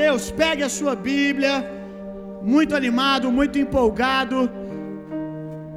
[0.00, 1.54] Deus, pegue a sua Bíblia,
[2.54, 4.38] muito animado, muito empolgado,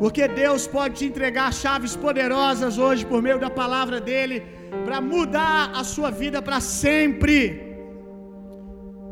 [0.01, 4.37] porque Deus pode te entregar chaves poderosas hoje por meio da palavra dele
[4.85, 7.39] para mudar a sua vida para sempre.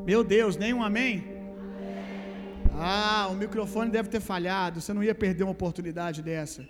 [0.09, 1.13] Meu Deus, nenhum amém?
[2.75, 4.81] Ah, o microfone deve ter falhado.
[4.81, 6.61] Você não ia perder uma oportunidade dessa.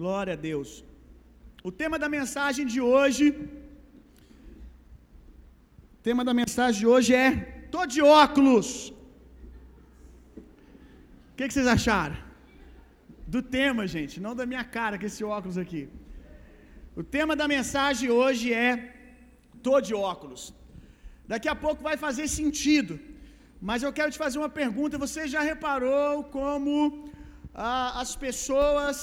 [0.00, 0.70] Glória a Deus.
[1.68, 3.26] O tema da mensagem de hoje
[6.06, 7.28] tema da mensagem de hoje é
[7.74, 8.68] Tô de óculos.
[11.30, 12.16] O que, que, vocês acharam?
[13.34, 15.82] Do tema, gente, não da minha cara com esse óculos aqui.
[17.00, 18.70] O tema da mensagem hoje é
[19.66, 20.42] Tô de óculos.
[21.32, 22.94] Daqui a pouco vai fazer sentido.
[23.68, 25.04] Mas eu quero te fazer uma pergunta.
[25.06, 26.72] Você já reparou como
[27.54, 28.96] ah, as pessoas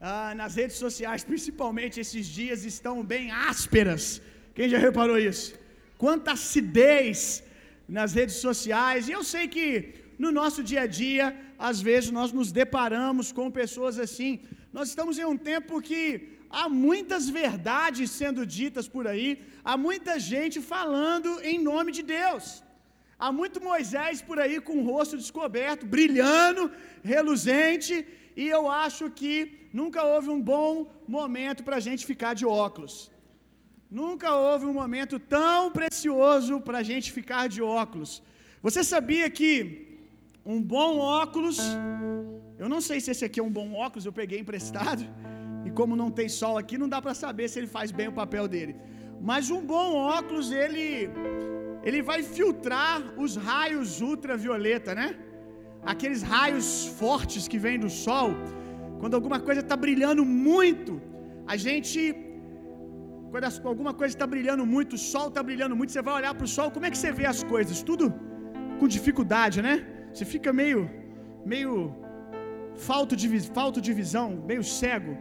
[0.00, 4.22] ah, nas redes sociais, principalmente esses dias, estão bem ásperas?
[4.54, 5.54] Quem já reparou isso?
[5.96, 7.42] Quanta acidez
[7.88, 9.08] nas redes sociais.
[9.08, 11.26] E eu sei que no nosso dia a dia,
[11.58, 14.40] às vezes nós nos deparamos com pessoas assim.
[14.72, 16.02] Nós estamos em um tempo que
[16.50, 19.28] há muitas verdades sendo ditas por aí,
[19.64, 22.62] há muita gente falando em nome de Deus.
[23.18, 26.70] Há muito Moisés por aí com o rosto descoberto, brilhando,
[27.02, 32.46] reluzente, e eu acho que nunca houve um bom momento para a gente ficar de
[32.46, 33.10] óculos.
[33.90, 38.22] Nunca houve um momento tão precioso para a gente ficar de óculos.
[38.62, 39.52] Você sabia que
[40.44, 41.58] um bom óculos,
[42.58, 45.04] eu não sei se esse aqui é um bom óculos, eu peguei emprestado,
[45.66, 48.12] e como não tem sol aqui, não dá para saber se ele faz bem o
[48.22, 48.76] papel dele.
[49.20, 51.10] Mas um bom óculos, ele
[51.88, 55.08] ele vai filtrar os raios ultravioleta, né?
[55.92, 58.30] Aqueles raios fortes que vêm do sol.
[59.00, 60.94] Quando alguma coisa está brilhando muito,
[61.52, 62.00] a gente
[63.32, 66.46] quando alguma coisa está brilhando muito, o sol está brilhando muito, você vai olhar para
[66.48, 67.82] o sol, como é que você vê as coisas?
[67.90, 68.06] Tudo
[68.78, 69.74] com dificuldade, né?
[70.12, 70.80] Você fica meio,
[71.52, 71.72] meio
[72.88, 73.28] falto de,
[73.58, 75.12] falto de visão, meio cego.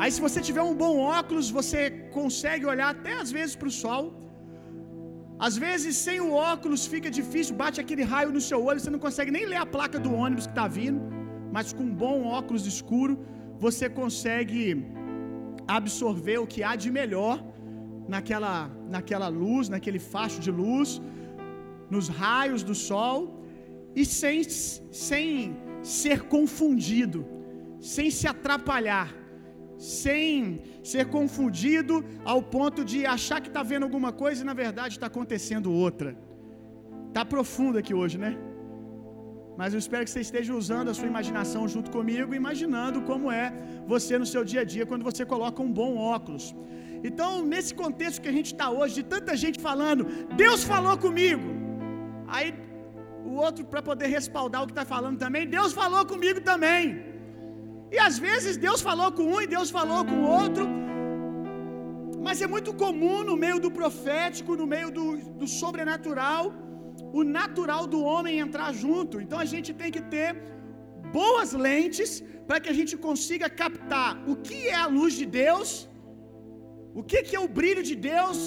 [0.00, 1.80] Aí, se você tiver um bom óculos, você
[2.18, 4.04] consegue olhar até às vezes para o sol.
[5.46, 9.02] Às vezes, sem o óculos, fica difícil, bate aquele raio no seu olho, você não
[9.06, 11.00] consegue nem ler a placa do ônibus que está vindo.
[11.54, 13.14] Mas com um bom óculos escuro,
[13.64, 14.62] você consegue
[15.78, 17.36] absorver o que há de melhor
[18.08, 18.54] naquela,
[18.94, 21.00] naquela luz, naquele facho de luz,
[21.94, 23.18] nos raios do sol,
[23.94, 24.42] e sem,
[25.08, 27.20] sem ser confundido,
[27.80, 29.08] sem se atrapalhar,
[29.76, 34.94] sem ser confundido ao ponto de achar que está vendo alguma coisa e na verdade
[34.94, 36.10] está acontecendo outra.
[37.08, 38.32] Está profundo aqui hoje, né?
[39.60, 43.46] Mas eu espero que você esteja usando a sua imaginação junto comigo, imaginando como é
[43.92, 46.44] você no seu dia a dia quando você coloca um bom óculos.
[47.08, 50.04] Então, nesse contexto que a gente está hoje, de tanta gente falando,
[50.44, 51.48] Deus falou comigo.
[52.36, 52.48] Aí
[53.30, 56.82] o outro, para poder respaldar o que está falando também, Deus falou comigo também.
[57.94, 60.66] E às vezes Deus falou com um e Deus falou com o outro.
[62.28, 65.06] Mas é muito comum no meio do profético, no meio do,
[65.42, 66.44] do sobrenatural,
[67.18, 69.14] o natural do homem entrar junto.
[69.24, 70.30] Então a gente tem que ter
[71.18, 72.10] boas lentes
[72.46, 75.70] para que a gente consiga captar o que é a luz de Deus,
[77.00, 78.38] o que, que é o brilho de Deus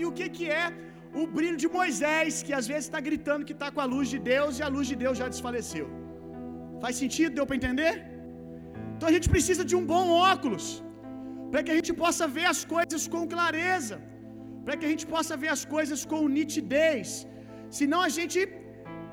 [0.00, 0.64] e o que, que é
[1.22, 4.18] o brilho de Moisés, que às vezes está gritando que está com a luz de
[4.32, 5.86] Deus e a luz de Deus já desfaleceu.
[6.82, 7.36] Faz sentido?
[7.38, 7.92] Deu para entender?
[8.94, 10.66] Então a gente precisa de um bom óculos,
[11.50, 13.96] para que a gente possa ver as coisas com clareza,
[14.64, 17.10] para que a gente possa ver as coisas com nitidez.
[17.78, 18.40] Senão a gente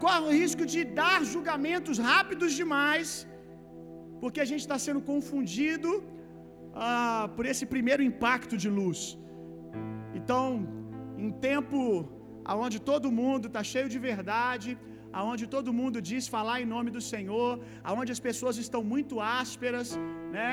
[0.03, 3.09] corre o risco de dar julgamentos rápidos demais,
[4.21, 5.89] porque a gente está sendo confundido
[6.87, 8.99] ah, por esse primeiro impacto de luz.
[10.19, 10.45] Então,
[11.25, 11.79] em tempo
[12.51, 14.69] aonde todo mundo está cheio de verdade,
[15.19, 17.51] aonde todo mundo diz falar em nome do Senhor,
[17.89, 19.89] aonde as pessoas estão muito ásperas,
[20.37, 20.51] né?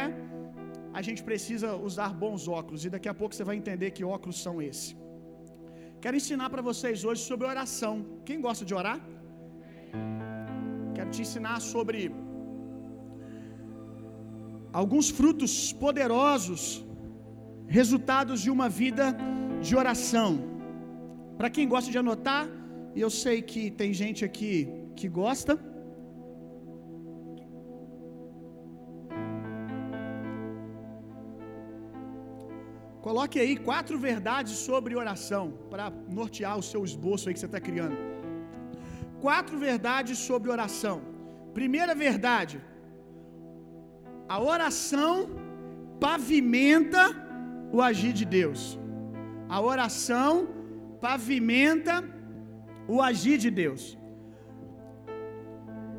[0.98, 4.38] A gente precisa usar bons óculos e daqui a pouco você vai entender que óculos
[4.46, 4.88] são esses.
[6.06, 7.94] Quero ensinar para vocês hoje sobre oração.
[8.26, 8.98] Quem gosta de orar?
[10.96, 11.98] Quero te ensinar sobre
[14.80, 16.60] alguns frutos poderosos,
[17.78, 19.06] resultados de uma vida
[19.66, 20.30] de oração.
[21.38, 22.46] Para quem gosta de anotar,
[22.94, 24.52] e eu sei que tem gente aqui
[24.94, 25.58] que gosta.
[33.06, 35.84] Coloque aí quatro verdades sobre oração para
[36.18, 37.96] nortear o seu esboço aí que você está criando.
[39.24, 40.96] Quatro verdades sobre oração.
[41.58, 42.56] Primeira verdade:
[44.34, 45.12] a oração
[46.06, 47.04] pavimenta
[47.76, 48.62] o agir de Deus.
[49.56, 50.32] A oração
[51.06, 51.96] pavimenta
[52.94, 53.84] o agir de Deus.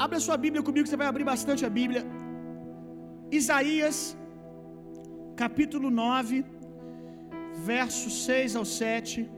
[0.06, 2.04] Abra sua Bíblia comigo, você vai abrir bastante a Bíblia.
[3.40, 3.98] Isaías,
[5.44, 6.57] capítulo 9,
[7.72, 9.30] versos 6 ao 7.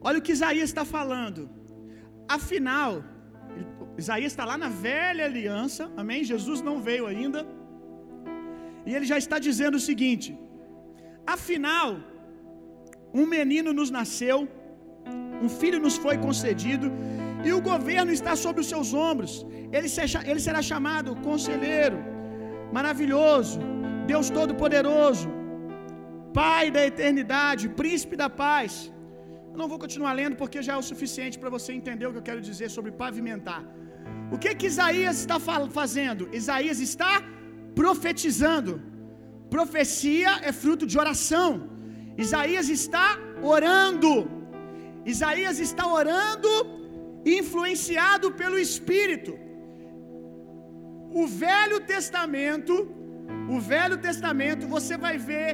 [0.00, 1.42] Olha o que Isaías está falando.
[2.38, 2.90] Afinal,
[4.02, 6.28] Isaías está lá na velha aliança, amém?
[6.32, 7.40] Jesus não veio ainda.
[8.86, 10.28] E ele já está dizendo o seguinte:
[11.36, 11.88] Afinal,
[13.20, 14.38] um menino nos nasceu,
[15.44, 16.88] um filho nos foi concedido,
[17.46, 19.34] e o governo está sobre os seus ombros.
[19.76, 19.88] Ele,
[20.30, 21.98] ele será chamado Conselheiro,
[22.76, 23.58] Maravilhoso,
[24.10, 25.28] Deus Todo-Poderoso,
[26.40, 28.72] Pai da eternidade, Príncipe da paz.
[29.52, 32.20] Eu não vou continuar lendo porque já é o suficiente para você entender o que
[32.22, 33.62] eu quero dizer sobre pavimentar.
[34.34, 35.38] O que que Isaías está
[35.80, 36.22] fazendo?
[36.40, 37.12] Isaías está
[37.80, 38.74] profetizando.
[39.56, 41.50] Profecia é fruto de oração.
[42.24, 43.06] Isaías está
[43.54, 44.12] orando.
[45.12, 46.50] Isaías está orando,
[47.38, 49.32] influenciado pelo Espírito.
[51.10, 52.74] O Velho Testamento,
[53.54, 55.48] o Velho Testamento, você vai ver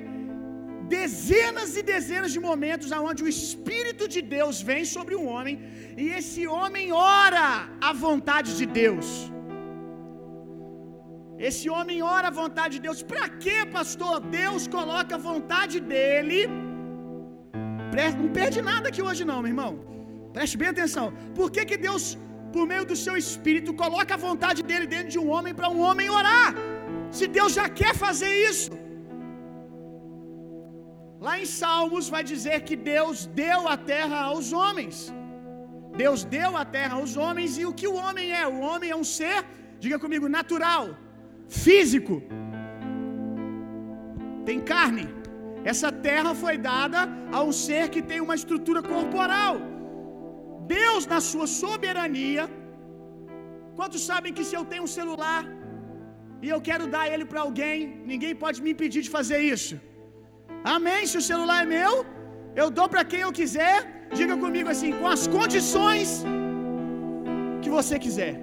[0.96, 5.54] dezenas e dezenas de momentos onde o Espírito de Deus vem sobre um homem
[6.02, 7.46] e esse homem ora
[7.88, 9.08] a vontade de Deus.
[11.48, 13.00] Esse homem ora a vontade de Deus.
[13.12, 14.14] Para que, pastor?
[14.40, 16.40] Deus coloca a vontade dele.
[18.20, 19.72] Não perde nada aqui hoje, não, meu irmão.
[20.36, 21.06] Preste bem atenção.
[21.38, 22.04] Por que, que Deus,
[22.54, 25.80] por meio do seu espírito, coloca a vontade dele dentro de um homem para um
[25.88, 26.50] homem orar?
[27.18, 28.72] Se Deus já quer fazer isso.
[31.26, 34.96] Lá em Salmos vai dizer que Deus deu a terra aos homens.
[36.02, 38.44] Deus deu a terra aos homens e o que o homem é?
[38.54, 39.38] O homem é um ser,
[39.84, 40.86] diga comigo, natural
[41.48, 42.22] físico.
[44.48, 45.06] Tem carne.
[45.72, 47.00] Essa terra foi dada
[47.32, 49.56] a um ser que tem uma estrutura corporal.
[50.78, 52.44] Deus, na sua soberania,
[53.78, 55.42] quantos sabem que se eu tenho um celular
[56.44, 57.76] e eu quero dar ele para alguém,
[58.12, 59.74] ninguém pode me impedir de fazer isso?
[60.76, 61.00] Amém?
[61.10, 61.92] Se o celular é meu,
[62.62, 63.76] eu dou para quem eu quiser.
[64.18, 66.08] Diga comigo assim, com as condições
[67.62, 68.34] que você quiser.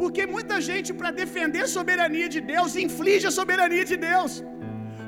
[0.00, 4.32] Porque muita gente, para defender a soberania de Deus, inflige a soberania de Deus.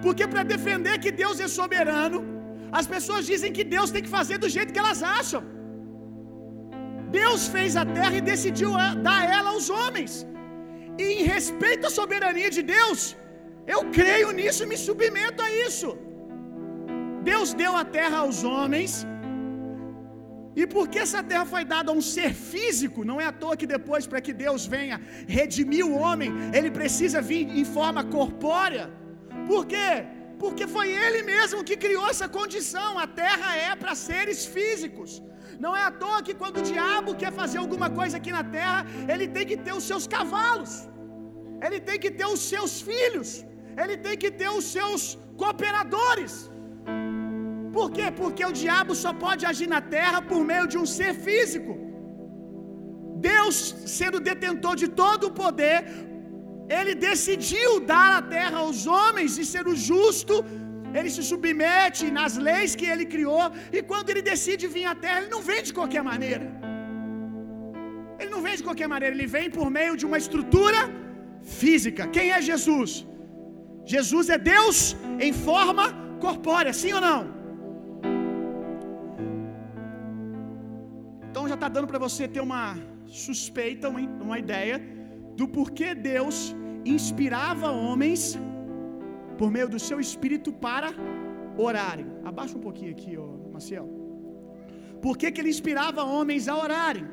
[0.04, 2.18] Porque para defender que Deus é soberano,
[2.80, 5.42] as pessoas dizem que Deus tem que fazer do jeito que elas acham.
[7.20, 8.72] Deus fez a terra e decidiu
[9.08, 10.12] dar ela aos homens.
[11.02, 13.00] E em respeito à soberania de Deus,
[13.74, 15.90] eu creio nisso e me submeto a isso.
[17.30, 18.92] Deus deu a terra aos homens
[20.60, 23.68] e porque essa terra foi dada a um ser físico, não é à toa que
[23.74, 24.96] depois, para que Deus venha
[25.36, 28.86] redimir o homem, ele precisa vir em forma corpórea.
[29.50, 29.90] Por quê?
[30.42, 32.90] Porque foi ele mesmo que criou essa condição.
[33.04, 35.12] A terra é para seres físicos.
[35.64, 38.80] Não é à toa que quando o diabo quer fazer alguma coisa aqui na terra,
[39.12, 40.72] ele tem que ter os seus cavalos,
[41.66, 43.30] ele tem que ter os seus filhos,
[43.82, 45.02] ele tem que ter os seus
[45.42, 46.34] cooperadores.
[47.76, 48.06] Por quê?
[48.20, 51.72] Porque o diabo só pode agir na terra por meio de um ser físico.
[53.30, 53.56] Deus,
[53.98, 55.78] sendo detentor de todo o poder,
[56.78, 60.34] ele decidiu dar a terra aos homens e ser o justo,
[60.96, 63.44] ele se submete nas leis que ele criou,
[63.76, 66.46] e quando ele decide vir à terra, ele não vem de qualquer maneira.
[68.20, 70.80] Ele não vem de qualquer maneira, ele vem por meio de uma estrutura
[71.60, 72.06] física.
[72.16, 72.92] Quem é Jesus?
[73.94, 74.78] Jesus é Deus
[75.26, 75.84] em forma
[76.24, 77.20] corpórea, sim ou não?
[81.28, 82.64] Então já está dando para você ter uma
[83.24, 84.76] suspeita, uma, uma ideia
[85.38, 86.36] do porquê Deus
[86.94, 88.22] inspirava homens
[89.38, 90.90] por meio do seu espírito para
[91.66, 92.08] orarem.
[92.30, 93.86] Abaixa um pouquinho aqui, ó, Maciel.
[95.04, 97.06] Por que, que ele inspirava homens a orarem?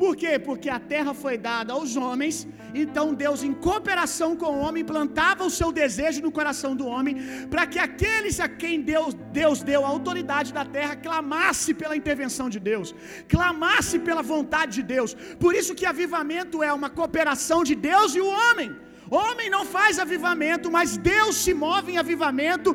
[0.00, 0.32] Por quê?
[0.48, 2.34] Porque a terra foi dada aos homens,
[2.82, 7.14] então Deus, em cooperação com o homem, plantava o seu desejo no coração do homem,
[7.52, 12.48] para que aqueles a quem Deus, Deus deu a autoridade da terra clamasse pela intervenção
[12.54, 12.94] de Deus,
[13.36, 15.14] clamasse pela vontade de Deus.
[15.44, 18.70] Por isso que avivamento é uma cooperação de Deus e o homem.
[19.10, 22.70] Homem não faz avivamento, mas Deus se move em avivamento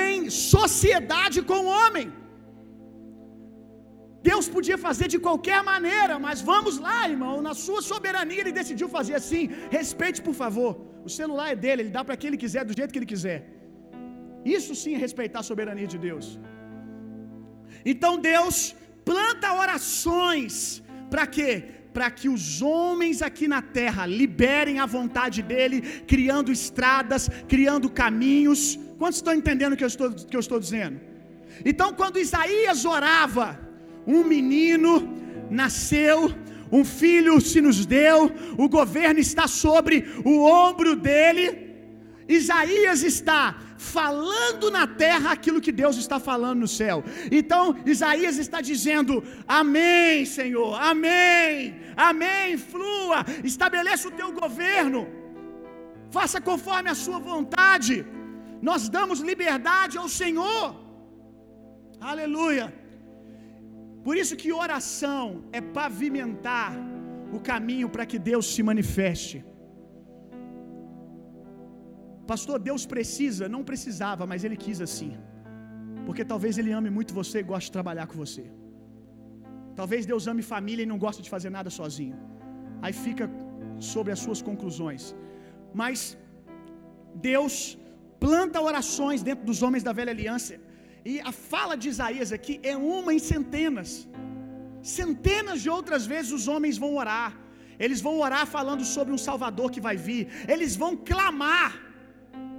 [0.00, 2.08] em sociedade com o homem.
[4.30, 8.88] Deus podia fazer de qualquer maneira, mas vamos lá, irmão, na sua soberania ele decidiu
[8.98, 9.42] fazer assim.
[9.78, 10.72] Respeite, por favor.
[11.08, 13.38] O celular é dele, ele dá para quem ele quiser, do jeito que ele quiser.
[14.56, 16.26] Isso sim é respeitar a soberania de Deus.
[17.92, 18.56] Então Deus
[19.10, 20.54] planta orações
[21.12, 21.50] para quê?
[21.92, 28.78] Para que os homens aqui na terra liberem a vontade dele, criando estradas, criando caminhos.
[28.98, 31.00] Quantos estão entendendo o que eu estou, que eu estou dizendo?
[31.64, 33.60] Então, quando Isaías orava,
[34.06, 34.92] um menino
[35.50, 36.32] nasceu,
[36.70, 41.70] um filho se nos deu, o governo está sobre o ombro dele.
[42.26, 46.98] Isaías está falando na terra aquilo que Deus está falando no céu.
[47.38, 49.14] Então, Isaías está dizendo:
[49.60, 51.74] Amém, Senhor, Amém,
[52.10, 52.56] Amém.
[52.70, 53.20] Flua,
[53.52, 55.00] estabeleça o teu governo,
[56.16, 57.96] faça conforme a sua vontade.
[58.70, 60.64] Nós damos liberdade ao Senhor.
[62.12, 62.66] Aleluia.
[64.06, 65.22] Por isso que oração
[65.58, 66.72] é pavimentar
[67.36, 69.36] o caminho para que Deus se manifeste.
[72.26, 75.12] Pastor, Deus precisa, não precisava, mas Ele quis assim.
[76.06, 78.44] Porque talvez Ele ame muito você e goste de trabalhar com você.
[79.80, 82.16] Talvez Deus ame família e não gosta de fazer nada sozinho.
[82.84, 83.26] Aí fica
[83.92, 85.02] sobre as suas conclusões.
[85.82, 85.98] Mas
[87.30, 87.54] Deus
[88.24, 90.56] planta orações dentro dos homens da velha aliança.
[91.10, 93.90] E a fala de Isaías aqui é uma em centenas.
[94.98, 97.30] Centenas de outras vezes os homens vão orar.
[97.84, 100.22] Eles vão orar falando sobre um Salvador que vai vir.
[100.54, 101.70] Eles vão clamar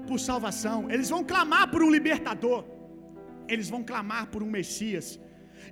[0.10, 0.78] por salvação.
[0.94, 2.60] Eles vão clamar por um libertador.
[3.54, 5.08] Eles vão clamar por um Messias.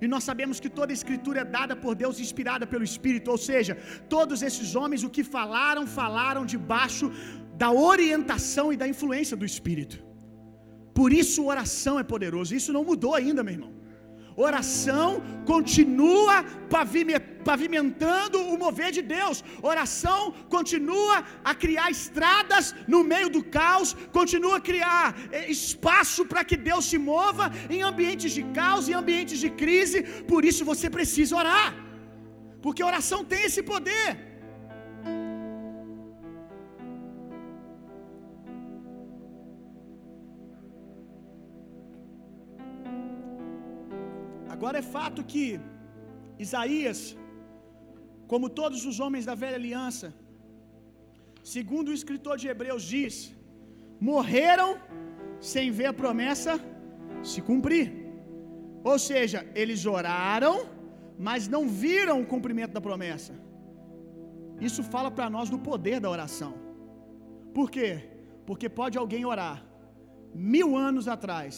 [0.04, 3.38] E nós sabemos que toda a escritura é dada por Deus, inspirada pelo Espírito, ou
[3.50, 3.74] seja,
[4.14, 7.06] todos esses homens o que falaram, falaram debaixo
[7.62, 9.98] da orientação e da influência do Espírito.
[10.98, 12.54] Por isso oração é poderoso.
[12.60, 13.72] Isso não mudou ainda, meu irmão.
[14.36, 15.08] Oração
[15.52, 16.36] continua
[16.70, 17.31] pavimentando
[18.52, 19.36] o mover de Deus.
[19.72, 20.20] Oração
[20.56, 21.16] continua
[21.50, 26.84] a criar estradas no meio do caos, continua a criar eh, espaço para que Deus
[26.90, 27.46] se mova
[27.76, 30.02] em ambientes de caos, em ambientes de crise.
[30.32, 31.68] Por isso você precisa orar.
[32.64, 34.10] Porque oração tem esse poder.
[44.54, 45.44] Agora é fato que
[46.44, 46.98] Isaías,
[48.32, 50.06] como todos os homens da velha aliança,
[51.54, 53.14] segundo o escritor de Hebreus diz,
[54.10, 54.68] morreram
[55.52, 56.52] sem ver a promessa
[57.30, 57.86] se cumprir.
[58.90, 60.54] Ou seja, eles oraram,
[61.28, 63.34] mas não viram o cumprimento da promessa.
[64.68, 66.52] Isso fala para nós do poder da oração.
[67.58, 67.90] Por quê?
[68.46, 69.58] Porque pode alguém orar
[70.34, 71.54] mil anos atrás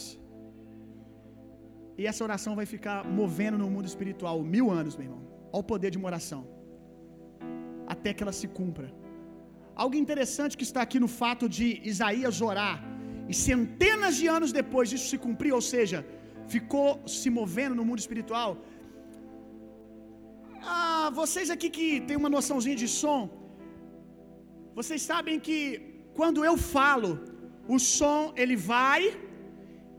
[1.97, 5.23] e essa oração vai ficar movendo no mundo espiritual mil anos, meu irmão.
[5.53, 6.54] Olha o poder de uma oração.
[8.05, 8.87] Até que ela se cumpra.
[9.83, 12.75] Algo interessante que está aqui no fato de Isaías orar,
[13.31, 15.99] e centenas de anos depois isso se cumprir, ou seja,
[16.53, 18.51] ficou se movendo no mundo espiritual.
[20.73, 23.21] Ah, vocês aqui que tem uma noçãozinha de som,
[24.79, 25.59] vocês sabem que
[26.19, 27.11] quando eu falo,
[27.75, 29.01] o som ele vai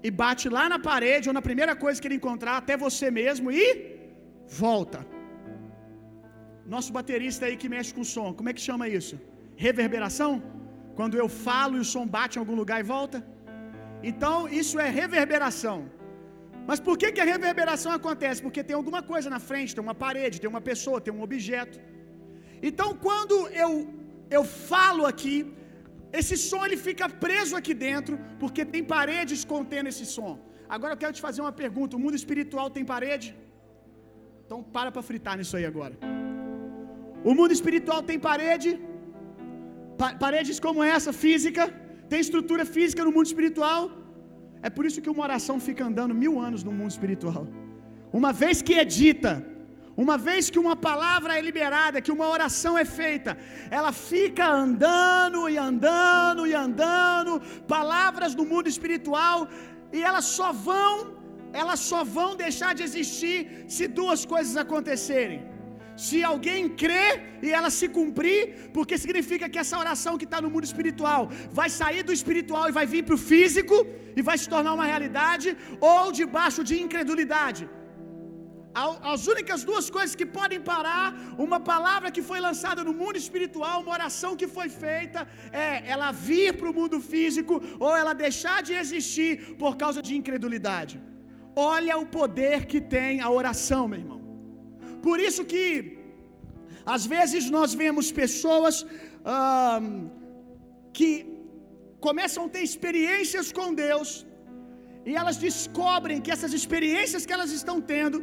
[0.06, 3.50] e bate lá na parede ou na primeira coisa que ele encontrar, até você mesmo
[3.64, 3.66] e
[4.64, 5.00] volta.
[6.74, 9.16] Nosso baterista aí que mexe com o som, como é que chama isso?
[9.66, 10.32] Reverberação?
[10.98, 13.18] Quando eu falo e o som bate em algum lugar e volta?
[14.10, 15.78] Então, isso é reverberação.
[16.68, 18.40] Mas por que, que a reverberação acontece?
[18.46, 21.78] Porque tem alguma coisa na frente, tem uma parede, tem uma pessoa, tem um objeto.
[22.68, 23.70] Então, quando eu,
[24.36, 24.42] eu
[24.72, 25.36] falo aqui,
[26.20, 30.32] esse som ele fica preso aqui dentro, porque tem paredes contendo esse som.
[30.76, 33.28] Agora eu quero te fazer uma pergunta: o mundo espiritual tem parede?
[34.44, 36.15] Então para para fritar nisso aí agora.
[37.28, 38.70] O mundo espiritual tem parede?
[40.00, 41.64] Pa paredes como essa, física?
[42.10, 43.80] Tem estrutura física no mundo espiritual?
[44.66, 47.44] É por isso que uma oração fica andando mil anos no mundo espiritual.
[48.18, 49.32] Uma vez que é dita,
[50.04, 53.32] uma vez que uma palavra é liberada, que uma oração é feita,
[53.78, 57.34] ela fica andando e andando e andando,
[57.76, 59.48] palavras do mundo espiritual,
[59.96, 60.94] e elas só vão,
[61.62, 63.36] elas só vão deixar de existir
[63.76, 65.55] se duas coisas acontecerem.
[66.04, 67.12] Se alguém crer
[67.46, 68.40] e ela se cumprir,
[68.74, 71.22] porque significa que essa oração que está no mundo espiritual
[71.58, 73.76] vai sair do espiritual e vai vir para o físico
[74.18, 75.48] e vai se tornar uma realidade,
[75.92, 77.64] ou debaixo de incredulidade.
[79.12, 81.06] As únicas duas coisas que podem parar
[81.44, 85.20] uma palavra que foi lançada no mundo espiritual, uma oração que foi feita,
[85.66, 89.30] é ela vir para o mundo físico ou ela deixar de existir
[89.62, 90.96] por causa de incredulidade.
[91.74, 94.15] Olha o poder que tem a oração, meu irmão.
[95.06, 95.66] Por isso que
[96.94, 98.74] às vezes nós vemos pessoas
[100.96, 101.10] que
[102.06, 104.08] começam a ter experiências com Deus
[105.08, 108.18] e elas descobrem que essas experiências que elas estão tendo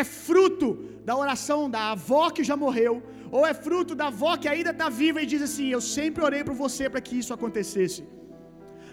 [0.00, 0.68] é fruto
[1.08, 2.94] da oração da avó que já morreu,
[3.36, 6.42] ou é fruto da avó que ainda está viva e diz assim: Eu sempre orei
[6.48, 8.02] por você para que isso acontecesse.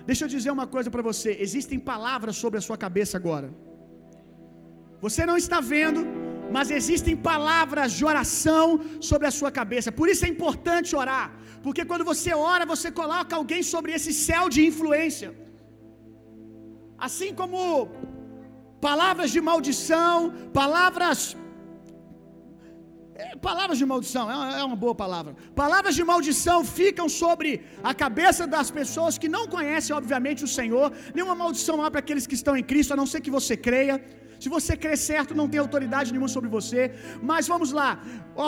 [0.09, 3.49] Deixa eu dizer uma coisa para você: existem palavras sobre a sua cabeça agora.
[5.05, 6.01] Você não está vendo,
[6.55, 8.63] mas existem palavras de oração
[9.09, 9.91] sobre a sua cabeça.
[9.99, 11.27] Por isso é importante orar,
[11.65, 15.29] porque quando você ora, você coloca alguém sobre esse céu de influência.
[17.07, 17.59] Assim como
[18.87, 20.15] palavras de maldição,
[20.61, 21.19] palavras
[23.23, 25.31] é, palavras de maldição, é, é uma boa palavra.
[25.63, 27.49] Palavras de maldição ficam sobre
[27.91, 30.87] a cabeça das pessoas que não conhecem, obviamente, o Senhor.
[31.15, 33.95] Nenhuma maldição há para aqueles que estão em Cristo, a não ser que você creia.
[34.43, 36.81] Se você crê certo, não tem autoridade nenhuma sobre você.
[37.29, 37.89] Mas vamos lá.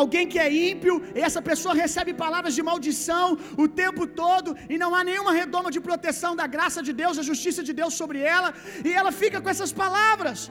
[0.01, 0.93] Alguém que é ímpio,
[1.27, 3.25] essa pessoa recebe palavras de maldição
[3.63, 7.25] o tempo todo e não há nenhuma redoma de proteção da graça de Deus, da
[7.31, 8.51] justiça de Deus sobre ela,
[8.87, 10.49] e ela fica com essas palavras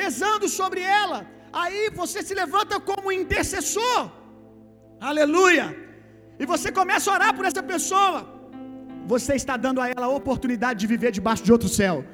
[0.00, 1.18] pesando sobre ela.
[1.52, 4.10] Aí você se levanta como intercessor.
[5.00, 5.66] Aleluia.
[6.38, 8.26] E você começa a orar por essa pessoa.
[9.06, 12.04] Você está dando a ela a oportunidade de viver debaixo de outro céu.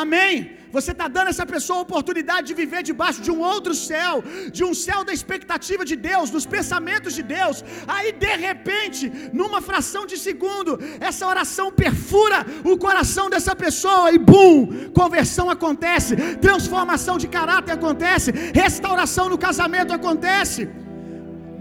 [0.00, 0.34] Amém.
[0.76, 4.14] Você está dando essa pessoa a oportunidade de viver debaixo de um outro céu,
[4.56, 7.62] de um céu da expectativa de Deus, dos pensamentos de Deus.
[7.94, 14.18] Aí, de repente, numa fração de segundo, essa oração perfura o coração dessa pessoa e
[14.30, 14.90] bum!
[15.02, 18.30] Conversão acontece, transformação de caráter acontece,
[18.64, 20.62] restauração no casamento acontece.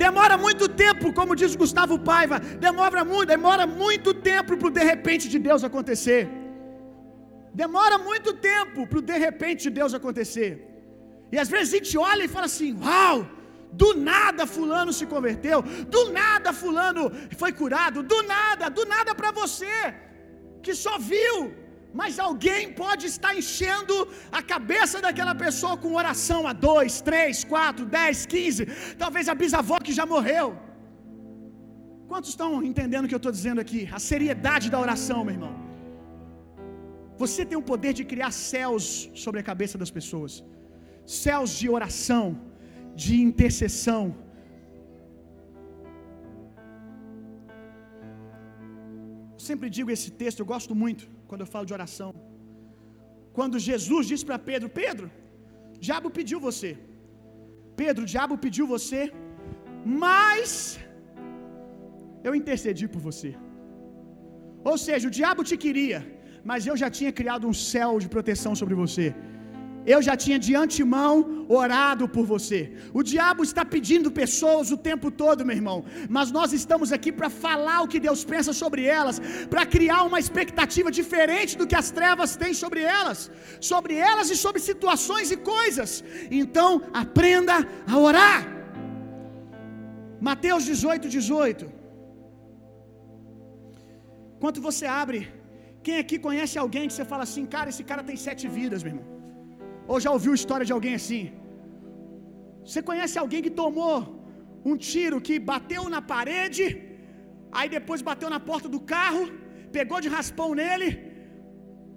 [0.06, 4.84] Demora muito tempo, como diz Gustavo Paiva, demora muito, demora muito tempo para o de
[4.94, 6.41] repente de Deus acontecer.
[7.54, 10.52] Demora muito tempo para o de repente de Deus acontecer.
[11.34, 13.18] E às vezes a gente olha e fala assim: Uau,
[13.82, 15.62] do nada Fulano se converteu,
[15.96, 17.04] do nada Fulano
[17.42, 19.76] foi curado, do nada, do nada para você,
[20.64, 21.36] que só viu.
[22.00, 23.96] Mas alguém pode estar enchendo
[24.32, 28.66] a cabeça daquela pessoa com oração a dois, três, quatro, dez, quinze,
[28.98, 30.58] talvez a bisavó que já morreu.
[32.08, 33.90] Quantos estão entendendo o que eu estou dizendo aqui?
[33.92, 35.71] A seriedade da oração, meu irmão.
[37.22, 38.84] Você tem o poder de criar céus
[39.24, 40.34] sobre a cabeça das pessoas,
[41.24, 42.26] céus de oração,
[43.04, 44.04] de intercessão.
[49.36, 52.12] Eu sempre digo esse texto, eu gosto muito quando eu falo de oração.
[53.38, 55.08] Quando Jesus disse para Pedro: Pedro,
[55.76, 56.72] o diabo pediu você.
[57.82, 59.02] Pedro, o diabo pediu você,
[60.08, 60.52] mas
[62.28, 63.32] eu intercedi por você.
[64.72, 66.00] Ou seja, o diabo te queria,
[66.50, 69.08] mas eu já tinha criado um céu de proteção sobre você.
[69.94, 71.14] Eu já tinha de antemão
[71.60, 72.60] orado por você.
[73.00, 75.78] O diabo está pedindo pessoas o tempo todo, meu irmão.
[76.16, 79.20] Mas nós estamos aqui para falar o que Deus pensa sobre elas,
[79.54, 84.38] para criar uma expectativa diferente do que as trevas têm sobre elas, sobre elas e
[84.46, 86.04] sobre situações e coisas.
[86.30, 87.58] Então, aprenda
[87.92, 88.42] a orar.
[90.30, 91.66] Mateus 18, 18.
[94.38, 95.20] Enquanto você abre
[95.86, 98.92] quem aqui conhece alguém que você fala assim, cara, esse cara tem sete vidas, meu
[98.94, 99.08] irmão?
[99.92, 101.24] Ou já ouviu história de alguém assim?
[102.66, 103.96] Você conhece alguém que tomou
[104.72, 106.66] um tiro que bateu na parede,
[107.58, 109.24] aí depois bateu na porta do carro,
[109.78, 110.90] pegou de raspão nele,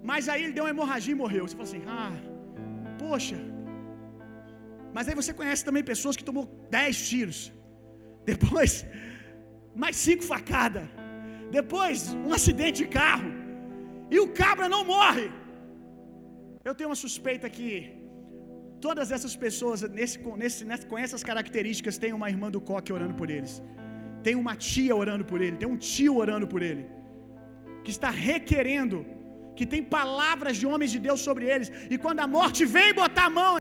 [0.09, 1.43] mas aí ele deu uma hemorragia e morreu.
[1.45, 2.13] Você fala assim, ah,
[3.03, 3.37] poxa.
[4.95, 6.45] Mas aí você conhece também pessoas que tomou
[6.77, 7.39] dez tiros,
[8.31, 8.71] depois
[9.83, 10.85] mais cinco facadas,
[11.57, 13.31] depois um acidente de carro.
[14.09, 15.27] E o cabra não morre.
[16.67, 17.69] Eu tenho uma suspeita que
[18.85, 23.15] todas essas pessoas nesse, nesse, nesse, com essas características tem uma irmã do coque orando
[23.21, 23.53] por eles.
[24.25, 26.85] Tem uma tia orando por ele, tem um tio orando por ele.
[27.83, 28.97] Que está requerendo,
[29.57, 31.71] que tem palavras de homens de Deus sobre eles.
[31.93, 33.53] E quando a morte vem botar a mão,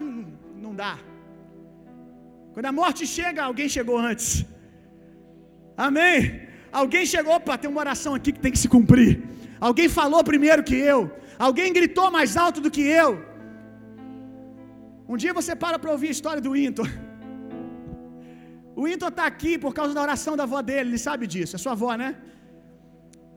[0.64, 0.94] não dá.
[2.54, 4.28] Quando a morte chega, alguém chegou antes.
[5.76, 6.18] Amém?
[6.80, 9.11] Alguém chegou, opa, tem uma oração aqui que tem que se cumprir.
[9.61, 11.11] Alguém falou primeiro que eu.
[11.38, 13.25] Alguém gritou mais alto do que eu.
[15.09, 16.88] Um dia você para para ouvir a história do Winton.
[18.77, 21.59] O Winton está aqui por causa da oração da avó dele, ele sabe disso, é
[21.64, 22.09] sua avó, né?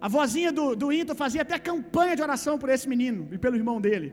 [0.05, 3.55] A vozinha do, do Winton fazia até campanha de oração por esse menino e pelo
[3.55, 4.09] irmão dele.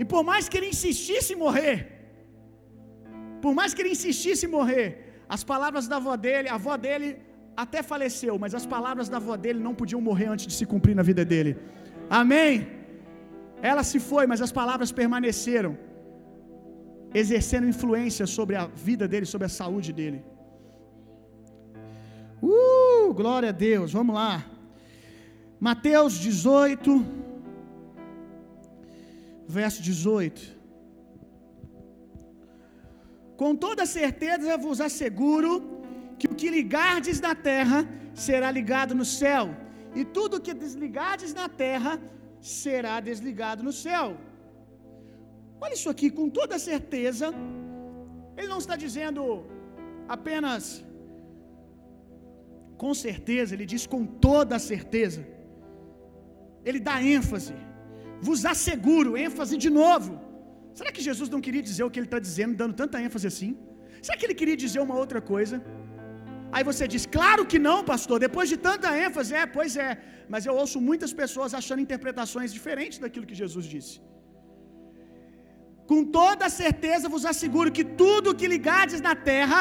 [0.00, 1.76] E por mais que ele insistisse em morrer,
[3.40, 4.88] por mais que ele insistisse em morrer,
[5.28, 7.08] as palavras da avó dele, a avó dele
[7.56, 10.94] até faleceu, mas as palavras da avó dele não podiam morrer antes de se cumprir
[10.94, 11.56] na vida dele.
[12.10, 12.52] Amém?
[13.70, 15.72] Ela se foi, mas as palavras permaneceram,
[17.22, 20.20] exercendo influência sobre a vida dele, sobre a saúde dele.
[22.42, 24.44] Uh, glória a Deus, vamos lá.
[25.58, 27.06] Mateus 18,
[29.46, 30.54] verso 18.
[33.36, 35.73] Com toda certeza vos asseguro
[36.24, 37.78] que o que ligardes na terra
[38.26, 39.44] será ligado no céu,
[39.98, 41.92] e tudo que desligardes na terra
[42.60, 44.06] será desligado no céu.
[45.62, 47.26] Olha isso aqui, com toda certeza,
[48.38, 49.22] ele não está dizendo
[50.16, 50.64] apenas
[52.82, 55.20] com certeza, ele diz com toda certeza.
[56.68, 57.54] Ele dá ênfase.
[58.26, 60.12] Vos asseguro, ênfase de novo.
[60.78, 63.50] Será que Jesus não queria dizer o que ele está dizendo, dando tanta ênfase assim?
[64.04, 65.56] Será que ele queria dizer uma outra coisa?
[66.54, 69.92] Aí você diz, claro que não, pastor, depois de tanta ênfase, é, pois é.
[70.32, 73.94] Mas eu ouço muitas pessoas achando interpretações diferentes daquilo que Jesus disse.
[75.90, 79.60] Com toda certeza vos asseguro que tudo que ligardes na terra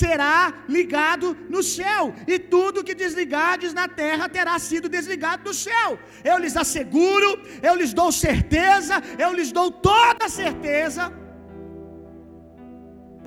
[0.00, 0.36] será
[0.76, 5.90] ligado no céu, e tudo que desligardes na terra terá sido desligado no céu.
[6.30, 7.30] Eu lhes asseguro,
[7.68, 11.04] eu lhes dou certeza, eu lhes dou toda certeza.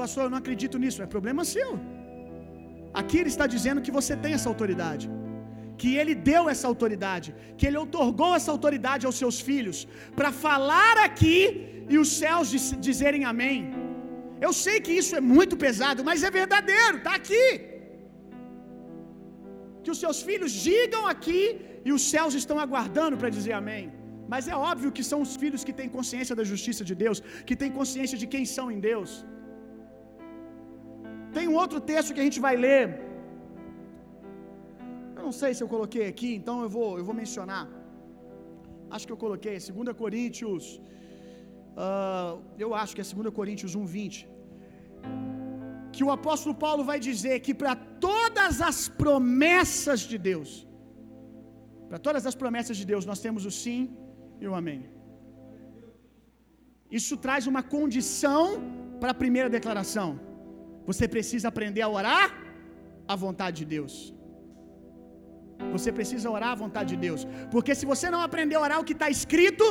[0.02, 1.72] Pastor, eu não acredito nisso, é problema seu.
[3.00, 5.06] Aqui ele está dizendo que você tem essa autoridade,
[5.82, 9.80] que ele deu essa autoridade, que ele otorgou essa autoridade aos seus filhos,
[10.20, 11.40] para falar aqui
[11.94, 12.48] e os céus
[12.88, 13.60] dizerem amém.
[14.46, 17.46] Eu sei que isso é muito pesado, mas é verdadeiro, está aqui.
[19.84, 21.44] Que os seus filhos digam aqui
[21.88, 23.86] e os céus estão aguardando para dizer amém.
[24.34, 27.58] Mas é óbvio que são os filhos que têm consciência da justiça de Deus, que
[27.62, 29.12] têm consciência de quem são em Deus.
[31.36, 32.84] Tem um outro texto que a gente vai ler.
[35.18, 37.66] Eu não sei se eu coloquei aqui, então eu vou, eu vou mencionar.
[38.94, 40.66] Acho que eu coloquei, 2 Coríntios.
[41.86, 44.28] Uh, eu acho que é 2 Coríntios 1,20.
[45.96, 47.76] Que o apóstolo Paulo vai dizer que para
[48.08, 50.50] todas as promessas de Deus,
[51.90, 53.82] para todas as promessas de Deus, nós temos o sim
[54.42, 54.82] e o amém.
[57.00, 58.44] Isso traz uma condição
[59.00, 60.10] para a primeira declaração.
[60.90, 62.28] Você precisa aprender a orar
[63.14, 63.96] a vontade de Deus.
[65.76, 67.22] Você precisa orar a vontade de Deus.
[67.54, 69.66] Porque se você não aprender a orar o que está escrito,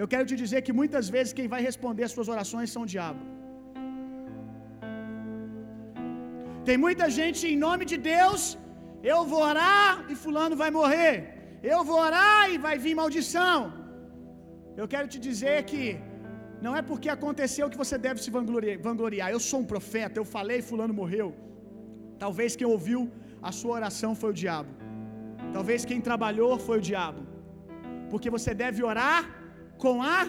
[0.00, 2.90] eu quero te dizer que muitas vezes quem vai responder as suas orações são o
[2.94, 3.22] diabo.
[6.68, 8.42] Tem muita gente em nome de Deus,
[9.12, 11.14] eu vou orar e fulano vai morrer.
[11.72, 13.56] Eu vou orar e vai vir maldição.
[14.80, 15.82] Eu quero te dizer que
[16.64, 18.30] não é porque aconteceu que você deve se
[18.88, 19.28] vangloriar.
[19.30, 21.28] Eu sou um profeta, eu falei, fulano morreu.
[22.24, 23.00] Talvez quem ouviu
[23.48, 24.72] a sua oração foi o diabo.
[25.56, 27.22] Talvez quem trabalhou foi o diabo.
[28.10, 29.22] Porque você deve orar
[29.84, 30.20] com a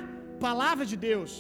[0.46, 1.32] palavra de Deus.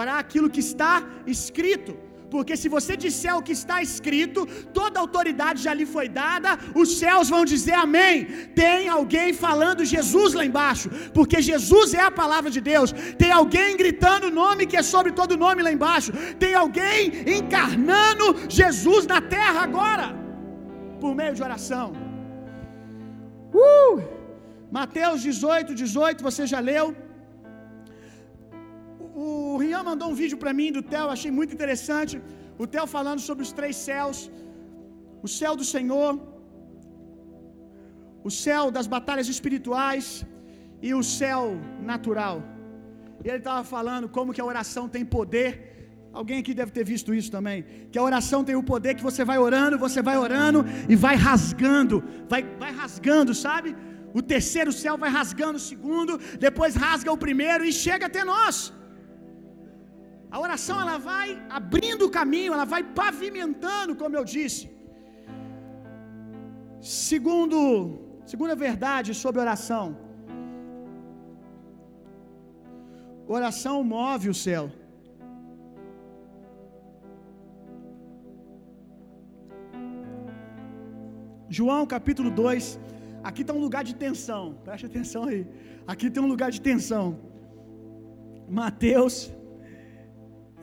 [0.00, 0.94] Orar aquilo que está
[1.34, 1.94] escrito.
[2.34, 4.40] Porque se você disser o que está escrito,
[4.78, 6.50] toda autoridade já lhe foi dada,
[6.82, 8.14] os céus vão dizer amém.
[8.62, 12.92] Tem alguém falando Jesus lá embaixo, porque Jesus é a palavra de Deus.
[13.22, 16.12] Tem alguém gritando o nome que é sobre todo nome lá embaixo.
[16.44, 17.00] Tem alguém
[17.38, 18.26] encarnando
[18.60, 20.08] Jesus na terra agora,
[21.00, 21.88] por meio de oração.
[23.54, 23.96] Uh!
[24.70, 26.86] Mateus 18, 18, você já leu?
[29.20, 32.14] O Rian mandou um vídeo para mim do Theo, achei muito interessante.
[32.62, 34.18] O Theo falando sobre os três céus:
[35.26, 36.10] o céu do Senhor,
[38.28, 40.06] o céu das batalhas espirituais
[40.88, 41.42] e o céu
[41.92, 42.36] natural.
[43.24, 45.50] E ele estava falando como que a oração tem poder.
[46.18, 47.58] Alguém aqui deve ter visto isso também.
[47.90, 51.16] Que a oração tem o poder que você vai orando, você vai orando e vai
[51.16, 51.96] rasgando,
[52.32, 53.76] vai, vai rasgando, sabe?
[54.18, 56.12] O terceiro céu vai rasgando o segundo,
[56.46, 58.56] depois rasga o primeiro e chega até nós.
[60.34, 64.64] A oração ela vai abrindo o caminho, ela vai pavimentando, como eu disse.
[66.80, 67.60] Segundo,
[68.32, 69.86] segunda verdade sobre oração.
[73.36, 74.64] Oração move o céu.
[81.56, 82.78] João capítulo 2.
[83.28, 84.42] Aqui está um lugar de tensão.
[84.66, 85.40] Preste atenção aí.
[85.86, 87.06] Aqui tem um lugar de tensão.
[88.60, 89.14] Mateus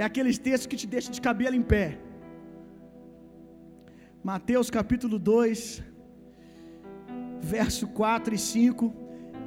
[0.01, 1.87] é aqueles textos que te deixam de cabelo em pé.
[4.31, 5.57] Mateus capítulo 2,
[7.55, 8.93] verso 4 e 5.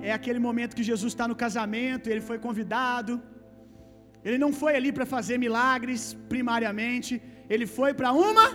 [0.08, 3.14] É aquele momento que Jesus está no casamento, ele foi convidado.
[4.26, 6.00] Ele não foi ali para fazer milagres,
[6.32, 7.12] primariamente.
[7.52, 8.46] Ele foi para uma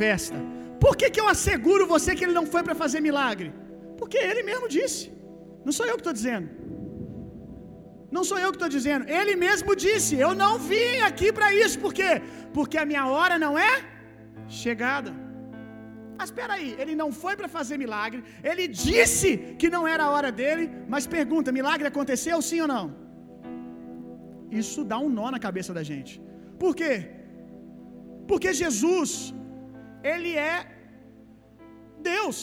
[0.00, 0.38] festa.
[0.84, 3.48] Por que, que eu asseguro você que ele não foi para fazer milagre?
[3.98, 5.04] Porque ele mesmo disse.
[5.64, 6.48] Não sou eu que estou dizendo.
[8.16, 9.04] Não sou eu que estou dizendo.
[9.18, 11.76] Ele mesmo disse: Eu não vim aqui para isso.
[11.84, 12.12] Por quê?
[12.56, 13.74] Porque a minha hora não é
[14.62, 15.12] chegada.
[16.18, 18.20] Mas espera aí, ele não foi para fazer milagre.
[18.50, 19.28] Ele disse
[19.60, 20.64] que não era a hora dele.
[20.94, 22.84] Mas pergunta: milagre aconteceu sim ou não?
[24.62, 26.12] Isso dá um nó na cabeça da gente.
[26.62, 26.94] Por quê?
[28.30, 29.10] Porque Jesus,
[30.12, 30.56] ele é
[32.10, 32.38] Deus.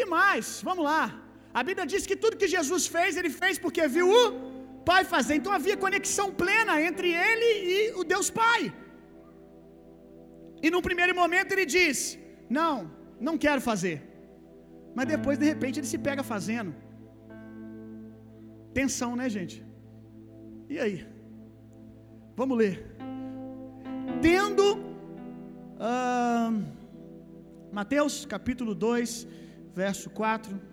[0.00, 1.21] E mais, vamos lá.
[1.58, 4.24] A Bíblia diz que tudo que Jesus fez, ele fez porque viu o
[4.90, 5.34] Pai fazer.
[5.36, 8.62] Então havia conexão plena entre ele e o Deus Pai.
[10.64, 11.98] E num primeiro momento ele diz:
[12.58, 12.74] Não,
[13.28, 13.96] não quero fazer.
[14.96, 16.72] Mas depois, de repente, ele se pega fazendo.
[18.78, 19.56] Tensão, né, gente?
[20.68, 20.96] E aí?
[22.40, 22.76] Vamos ler.
[24.20, 24.64] Tendo.
[25.88, 26.50] Uh,
[27.78, 29.26] Mateus capítulo 2,
[29.74, 30.71] verso 4.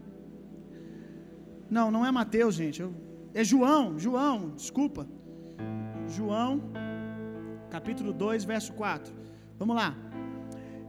[1.78, 2.84] Não, não é Mateus, gente.
[3.34, 5.08] É João, João, desculpa.
[6.18, 6.52] João,
[7.76, 9.14] capítulo 2, verso 4.
[9.60, 9.90] Vamos lá.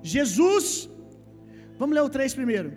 [0.03, 0.88] Jesus,
[1.79, 2.71] vamos ler o 3 primeiro.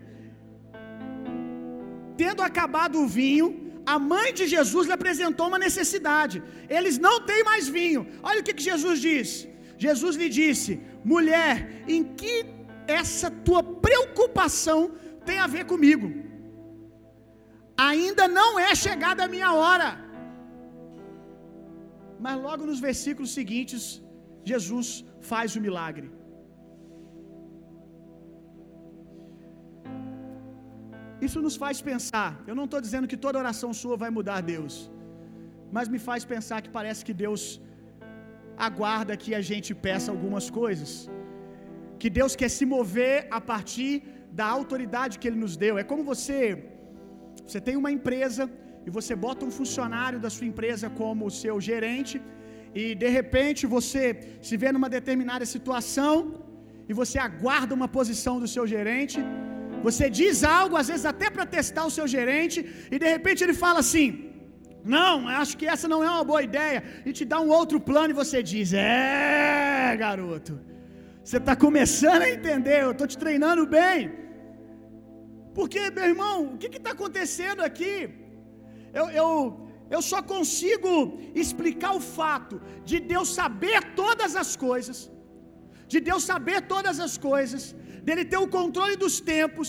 [2.17, 3.47] Tendo acabado o vinho,
[3.85, 6.43] a mãe de Jesus lhe apresentou uma necessidade.
[6.69, 8.01] Eles não têm mais vinho.
[8.21, 9.47] Olha o que, que Jesus diz.
[9.77, 12.45] Jesus lhe disse: Mulher, em que
[12.87, 14.91] essa tua preocupação
[15.25, 16.22] tem a ver comigo?
[17.77, 19.89] Ainda não é chegada a minha hora.
[22.25, 23.83] Mas logo nos versículos seguintes,
[24.51, 24.87] Jesus
[25.31, 26.07] faz o milagre.
[31.25, 32.29] Isso nos faz pensar.
[32.49, 34.75] Eu não estou dizendo que toda oração sua vai mudar Deus,
[35.75, 37.43] mas me faz pensar que parece que Deus
[38.67, 40.91] aguarda que a gente peça algumas coisas.
[42.01, 43.93] Que Deus quer se mover a partir
[44.39, 45.73] da autoridade que Ele nos deu.
[45.81, 46.39] É como você,
[47.45, 48.43] você tem uma empresa
[48.87, 52.15] e você bota um funcionário da sua empresa como seu gerente
[52.81, 54.01] e de repente você
[54.47, 56.15] se vê numa determinada situação
[56.89, 59.19] e você aguarda uma posição do seu gerente
[59.87, 62.57] você diz algo, às vezes até para testar o seu gerente,
[62.93, 64.05] e de repente ele fala assim:
[64.95, 68.11] Não, acho que essa não é uma boa ideia, e te dá um outro plano,
[68.13, 70.53] e você diz: É, garoto,
[71.23, 73.99] você está começando a entender, eu estou te treinando bem.
[75.57, 77.95] Porque, meu irmão, o que está acontecendo aqui?
[78.99, 79.29] Eu, eu,
[79.95, 80.91] eu só consigo
[81.43, 82.55] explicar o fato
[82.89, 84.99] de Deus saber todas as coisas,
[85.93, 87.63] de Deus saber todas as coisas,
[88.07, 89.67] dele ter o controle dos tempos,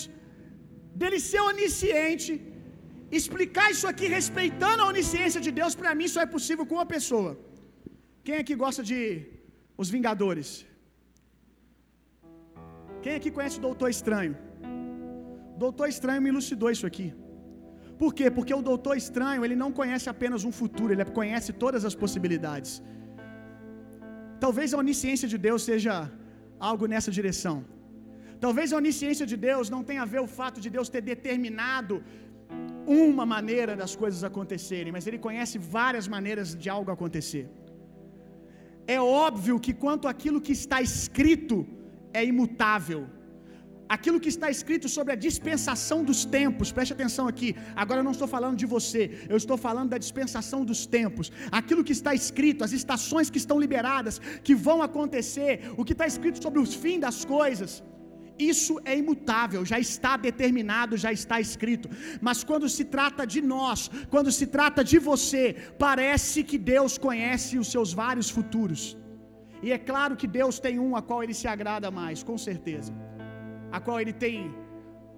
[1.01, 2.33] dele ser onisciente.
[3.21, 6.91] Explicar isso aqui respeitando a onisciência de Deus, para mim só é possível com uma
[6.97, 7.33] pessoa.
[8.27, 9.01] Quem aqui gosta de
[9.83, 10.51] Os Vingadores?
[13.05, 14.35] Quem aqui conhece o Doutor Estranho?
[15.63, 17.09] Doutor Estranho me elucidou isso aqui.
[18.01, 18.27] Por quê?
[18.37, 22.73] Porque o Doutor Estranho, ele não conhece apenas um futuro, ele conhece todas as possibilidades.
[24.45, 25.95] Talvez a onisciência de Deus seja
[26.71, 27.57] algo nessa direção.
[28.45, 31.97] Talvez a onisciência de Deus não tenha a ver o fato de Deus ter determinado
[33.09, 37.47] uma maneira das coisas acontecerem, mas Ele conhece várias maneiras de algo acontecer.
[38.97, 41.57] É óbvio que quanto aquilo que está escrito
[42.21, 43.03] é imutável.
[43.89, 47.55] Aquilo que está escrito sobre a dispensação dos tempos, preste atenção aqui.
[47.77, 51.31] Agora eu não estou falando de você, eu estou falando da dispensação dos tempos.
[51.53, 56.07] Aquilo que está escrito, as estações que estão liberadas, que vão acontecer, o que está
[56.07, 57.83] escrito sobre os fins das coisas.
[58.39, 61.89] Isso é imutável, já está determinado, já está escrito.
[62.21, 67.59] Mas quando se trata de nós, quando se trata de você, parece que Deus conhece
[67.59, 68.97] os seus vários futuros.
[69.63, 72.93] E é claro que Deus tem um a qual ele se agrada mais, com certeza.
[73.77, 74.37] A qual ele tem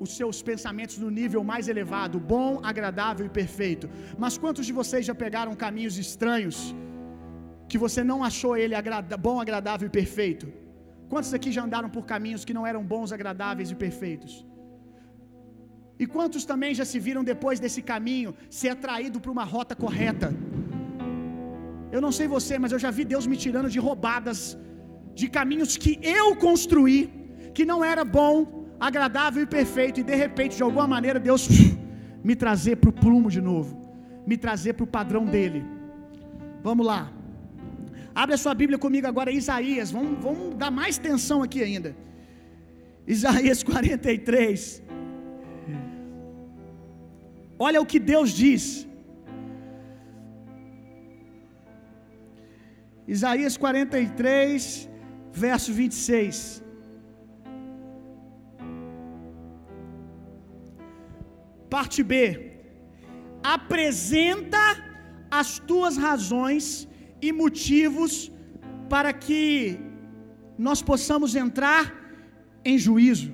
[0.04, 3.86] os seus pensamentos no nível mais elevado, bom, agradável e perfeito.
[4.22, 6.58] Mas quantos de vocês já pegaram caminhos estranhos
[7.70, 10.46] que você não achou ele agrada, bom, agradável e perfeito?
[11.12, 14.34] Quantos aqui já andaram por caminhos que não eram bons, agradáveis e perfeitos?
[16.02, 20.30] E quantos também já se viram depois desse caminho ser atraído para uma rota correta?
[21.96, 24.40] Eu não sei você, mas eu já vi Deus me tirando de roubadas,
[25.20, 26.98] de caminhos que eu construí,
[27.56, 28.34] que não era bom,
[28.88, 31.42] agradável e perfeito, e de repente, de alguma maneira, Deus
[32.28, 33.70] me trazer para o plumo de novo,
[34.30, 35.60] me trazer para o padrão dele.
[36.66, 37.00] Vamos lá.
[38.22, 39.90] Abre a sua Bíblia comigo agora, Isaías.
[39.96, 41.90] Vamos, vamos dar mais tensão aqui ainda.
[43.16, 44.82] Isaías 43.
[47.66, 48.64] Olha o que Deus diz.
[53.16, 54.90] Isaías 43,
[55.46, 56.65] verso 26.
[61.74, 62.20] Parte B.
[63.56, 64.64] Apresenta
[65.40, 66.64] as tuas razões
[67.26, 68.30] e motivos
[68.92, 69.78] para que
[70.66, 71.82] nós possamos entrar
[72.64, 73.30] em juízo.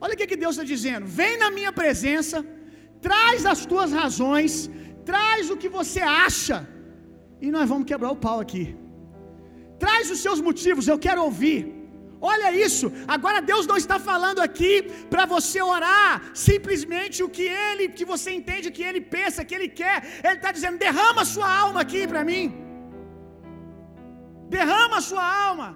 [0.00, 2.38] Olha o que, que Deus está dizendo: vem na minha presença,
[3.00, 4.70] traz as tuas razões,
[5.10, 6.56] traz o que você acha,
[7.40, 8.66] e nós vamos quebrar o pau aqui.
[9.84, 11.73] Traz os seus motivos, eu quero ouvir.
[12.32, 12.86] Olha isso.
[13.14, 14.72] Agora Deus não está falando aqui
[15.12, 16.10] para você orar
[16.48, 19.96] simplesmente o que ele, que você entende, que ele pensa, que ele quer.
[20.26, 22.44] Ele está dizendo: derrama sua alma aqui para mim.
[24.56, 25.68] Derrama sua alma.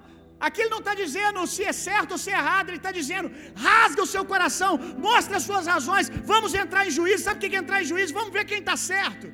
[0.46, 3.28] Aqui ele não está dizendo se é certo ou se é errado, ele está dizendo:
[3.66, 4.72] rasga o seu coração,
[5.08, 7.24] mostre as suas razões, vamos entrar em juízo.
[7.24, 8.18] Sabe o que é entrar em juízo?
[8.20, 9.26] Vamos ver quem está certo.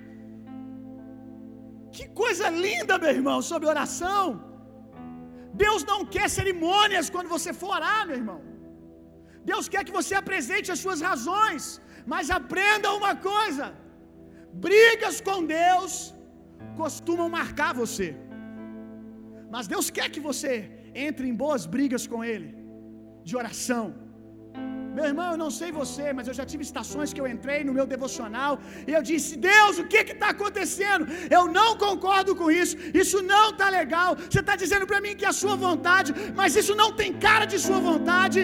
[1.96, 4.24] Que coisa linda, meu irmão, sobre oração.
[5.62, 8.40] Deus não quer cerimônias quando você for orar, meu irmão.
[9.50, 11.64] Deus quer que você apresente as suas razões,
[12.12, 13.66] mas aprenda uma coisa:
[14.66, 15.92] brigas com Deus
[16.80, 18.08] costumam marcar você.
[19.54, 20.52] Mas Deus quer que você
[21.06, 22.50] entre em boas brigas com Ele,
[23.28, 23.84] de oração.
[24.96, 27.72] Meu irmão, eu não sei você, mas eu já tive estações que eu entrei no
[27.78, 28.52] meu devocional
[28.88, 31.04] e eu disse: Deus, o que está acontecendo?
[31.36, 34.10] Eu não concordo com isso, isso não está legal.
[34.28, 37.46] Você está dizendo para mim que é a sua vontade, mas isso não tem cara
[37.54, 38.40] de sua vontade.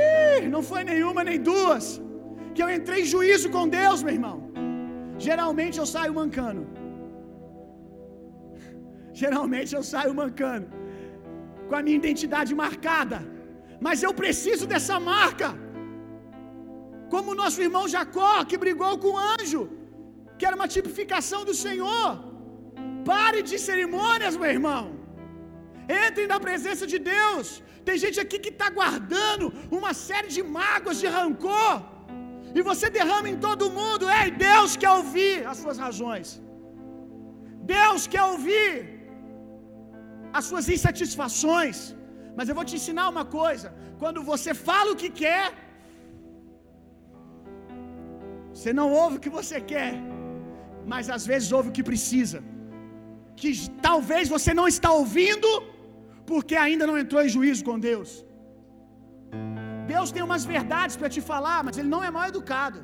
[0.00, 1.86] Ih, não foi nenhuma nem duas.
[2.54, 4.36] Que eu entrei em juízo com Deus, meu irmão.
[5.28, 6.62] Geralmente eu saio mancando.
[9.22, 10.68] Geralmente eu saio mancando.
[11.68, 13.18] Com a minha identidade marcada
[13.86, 15.48] mas eu preciso dessa marca.
[17.12, 19.62] Como nosso irmão Jacó, que brigou com o anjo,
[20.38, 22.08] que era uma tipificação do Senhor.
[23.10, 24.82] Pare de cerimônias, meu irmão.
[26.06, 27.46] Entre na presença de Deus.
[27.86, 29.46] Tem gente aqui que está guardando
[29.78, 31.74] uma série de mágoas, de rancor.
[32.58, 34.04] E você derrama em todo mundo.
[34.20, 36.28] Ei, Deus quer ouvir as suas razões.
[37.76, 38.70] Deus quer ouvir
[40.38, 41.78] as suas insatisfações.
[42.38, 43.68] Mas eu vou te ensinar uma coisa:
[44.02, 45.46] quando você fala o que quer,
[48.58, 49.94] você não ouve o que você quer,
[50.92, 52.38] mas às vezes ouve o que precisa.
[53.40, 53.50] Que
[53.88, 55.50] talvez você não está ouvindo
[56.30, 58.10] porque ainda não entrou em juízo com Deus.
[59.92, 62.80] Deus tem umas verdades para te falar, mas ele não é mal educado.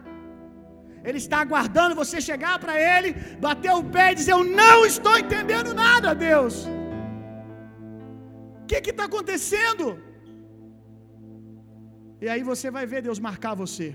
[1.09, 3.11] Ele está aguardando você chegar para ele,
[3.47, 6.57] bater o pé e dizer: Eu não estou entendendo nada, Deus.
[8.65, 9.87] O que está acontecendo?
[12.25, 13.89] E aí você vai ver Deus marcar você.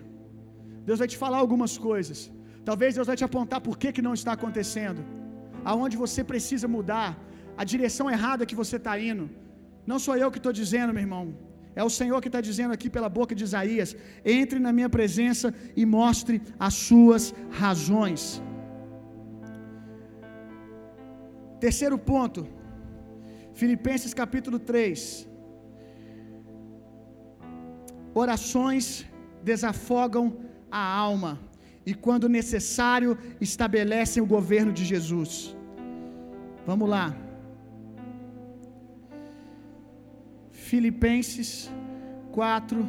[0.87, 2.19] Deus vai te falar algumas coisas.
[2.69, 5.01] Talvez Deus vai te apontar por que, que não está acontecendo.
[5.71, 7.09] Aonde você precisa mudar.
[7.61, 9.25] A direção errada que você está indo.
[9.91, 11.25] Não sou eu que estou dizendo, meu irmão.
[11.79, 13.91] É o Senhor que está dizendo aqui pela boca de Isaías:
[14.37, 15.47] entre na minha presença
[15.81, 17.25] e mostre as suas
[17.63, 18.21] razões.
[21.65, 22.41] Terceiro ponto,
[23.59, 25.27] Filipenses capítulo 3.
[28.21, 28.85] Orações
[29.49, 30.25] desafogam
[30.79, 31.31] a alma
[31.89, 33.11] e, quando necessário,
[33.49, 35.33] estabelecem o governo de Jesus.
[36.69, 37.05] Vamos lá.
[40.69, 41.49] Filipenses
[42.31, 42.87] 4,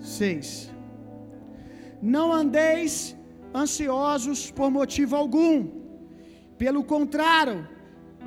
[0.00, 0.72] 6.
[2.16, 2.92] Não andeis
[3.62, 5.54] ansiosos por motivo algum,
[6.58, 7.58] pelo contrário,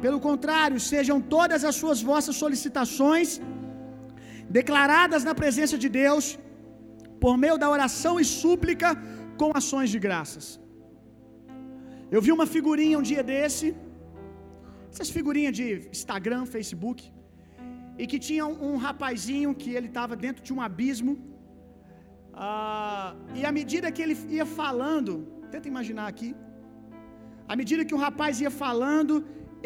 [0.05, 3.29] pelo contrário, sejam todas as suas vossas solicitações
[4.59, 6.25] declaradas na presença de Deus
[7.23, 8.89] por meio da oração e súplica
[9.39, 10.47] com ações de graças.
[12.15, 13.67] Eu vi uma figurinha um dia desse,
[14.91, 16.99] essas figurinhas de Instagram, Facebook,
[18.01, 21.13] e que tinha um, um rapazinho que ele estava dentro de um abismo,
[22.45, 25.13] uh, e à medida que ele ia falando,
[25.53, 26.31] tenta imaginar aqui,
[27.51, 29.13] à medida que o rapaz ia falando,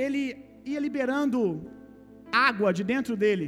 [0.06, 0.24] ele
[0.72, 1.40] ia liberando
[2.50, 3.48] água de dentro dele.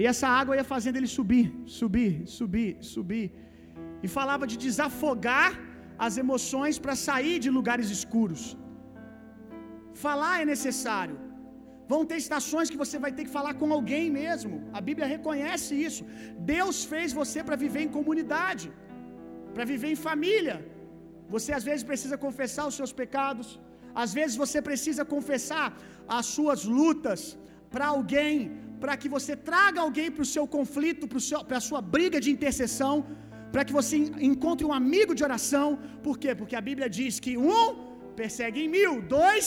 [0.00, 1.46] E essa água ia fazendo ele subir,
[1.78, 3.26] subir, subir, subir.
[4.04, 5.50] E falava de desafogar
[6.06, 8.44] as emoções para sair de lugares escuros.
[10.06, 11.16] Falar é necessário.
[11.92, 14.54] Vão ter estações que você vai ter que falar com alguém mesmo.
[14.78, 16.02] A Bíblia reconhece isso.
[16.54, 18.68] Deus fez você para viver em comunidade,
[19.54, 20.56] para viver em família.
[21.34, 23.48] Você às vezes precisa confessar os seus pecados,
[24.02, 25.66] às vezes você precisa confessar
[26.18, 27.20] as suas lutas
[27.72, 28.34] para alguém,
[28.82, 31.08] para que você traga alguém para o seu conflito,
[31.48, 32.94] para a sua briga de intercessão,
[33.52, 33.96] para que você
[34.30, 35.66] encontre um amigo de oração.
[36.06, 36.30] Por quê?
[36.40, 37.66] Porque a Bíblia diz que um
[38.20, 39.44] persegue em mil, dois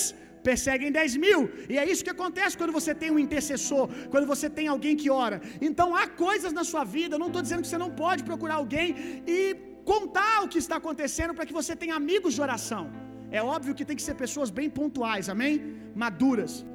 [0.50, 1.40] perseguem dez mil.
[1.72, 5.10] E é isso que acontece quando você tem um intercessor, quando você tem alguém que
[5.26, 5.38] ora.
[5.70, 8.88] Então há coisas na sua vida, não estou dizendo que você não pode procurar alguém
[9.38, 9.40] e
[9.94, 12.86] contar o que está acontecendo para que você tenha amigos de oração.
[13.32, 15.54] É óbvio que tem que ser pessoas bem pontuais, amém?
[15.96, 16.66] Maduras.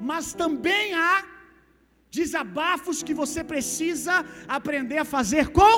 [0.00, 1.24] Mas também há
[2.10, 5.74] desabafos que você precisa aprender a fazer com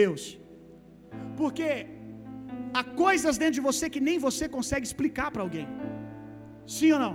[0.00, 0.38] Deus.
[1.40, 1.68] Porque
[2.78, 5.66] há coisas dentro de você que nem você consegue explicar para alguém.
[6.66, 7.14] Sim ou não?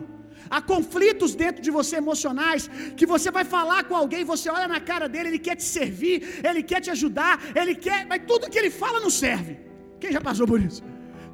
[0.49, 4.79] Há conflitos dentro de você emocionais que você vai falar com alguém, você olha na
[4.79, 6.15] cara dele, ele quer te servir,
[6.49, 9.59] ele quer te ajudar, ele quer, mas tudo que ele fala não serve.
[9.99, 10.81] Quem já passou por isso?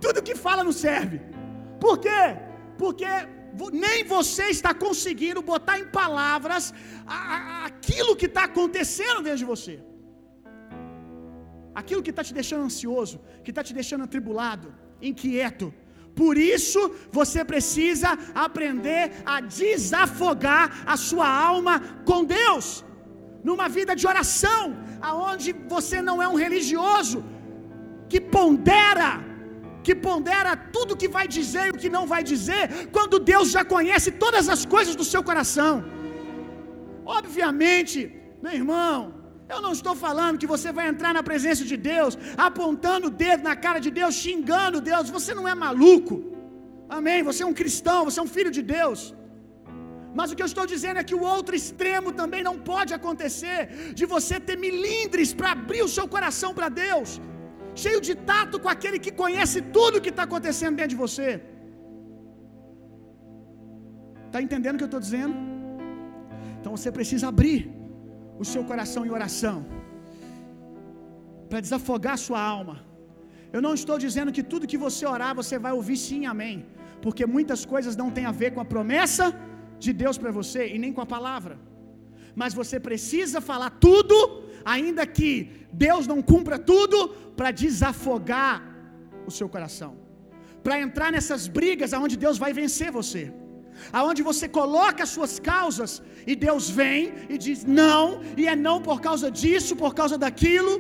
[0.04, 1.18] Tudo que fala não serve.
[1.84, 2.22] Por quê?
[2.82, 3.10] Porque
[3.86, 6.74] nem você está conseguindo botar em palavras
[7.70, 9.76] aquilo que está acontecendo dentro de você,
[11.82, 14.68] aquilo que está te deixando ansioso, que está te deixando atribulado,
[15.10, 15.68] inquieto.
[16.22, 16.82] Por isso,
[17.20, 18.10] você precisa
[18.48, 21.76] aprender a desafogar a sua alma
[22.10, 22.84] com Deus,
[23.48, 24.62] numa vida de oração,
[25.10, 27.20] aonde você não é um religioso
[28.12, 29.10] que pondera,
[29.86, 32.64] que pondera tudo que vai dizer e o que não vai dizer,
[32.96, 35.74] quando Deus já conhece todas as coisas do seu coração.
[37.20, 37.98] Obviamente,
[38.44, 38.98] meu irmão,
[39.54, 42.14] eu não estou falando que você vai entrar na presença de Deus,
[42.48, 45.14] apontando o dedo na cara de Deus, xingando Deus.
[45.18, 46.16] Você não é maluco.
[46.98, 47.20] Amém?
[47.30, 49.00] Você é um cristão, você é um filho de Deus.
[50.18, 53.60] Mas o que eu estou dizendo é que o outro extremo também não pode acontecer,
[54.00, 57.10] de você ter milindres para abrir o seu coração para Deus,
[57.84, 61.30] cheio de tato com aquele que conhece tudo o que está acontecendo dentro de você.
[64.28, 65.36] Está entendendo o que eu estou dizendo?
[66.58, 67.60] Então você precisa abrir
[68.42, 69.58] o seu coração em oração,
[71.50, 72.76] para desafogar a sua alma.
[73.56, 76.56] Eu não estou dizendo que tudo que você orar você vai ouvir sim, amém,
[77.04, 79.26] porque muitas coisas não têm a ver com a promessa
[79.86, 81.56] de Deus para você e nem com a palavra.
[82.42, 84.18] Mas você precisa falar tudo,
[84.76, 85.32] ainda que
[85.86, 87.00] Deus não cumpra tudo,
[87.38, 88.56] para desafogar
[89.30, 89.92] o seu coração,
[90.66, 93.24] para entrar nessas brigas aonde Deus vai vencer você
[94.00, 95.92] aonde você coloca as suas causas
[96.32, 97.02] e Deus vem
[97.34, 98.04] e diz não,
[98.42, 100.74] e é não por causa disso, por causa daquilo,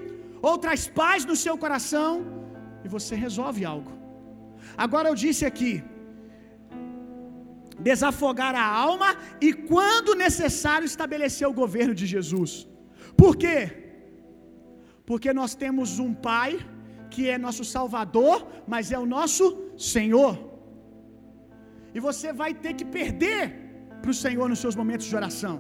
[0.47, 2.11] ou traz paz no seu coração
[2.85, 3.91] e você resolve algo.
[4.85, 5.71] Agora eu disse aqui,
[7.89, 9.09] desafogar a alma
[9.47, 12.51] e quando necessário estabelecer o governo de Jesus.
[13.22, 13.59] Por quê?
[15.09, 16.51] Porque nós temos um Pai
[17.13, 18.38] que é nosso Salvador,
[18.74, 19.45] mas é o nosso
[19.93, 20.34] Senhor.
[21.95, 23.41] E você vai ter que perder
[24.01, 25.55] para o Senhor nos seus momentos de oração.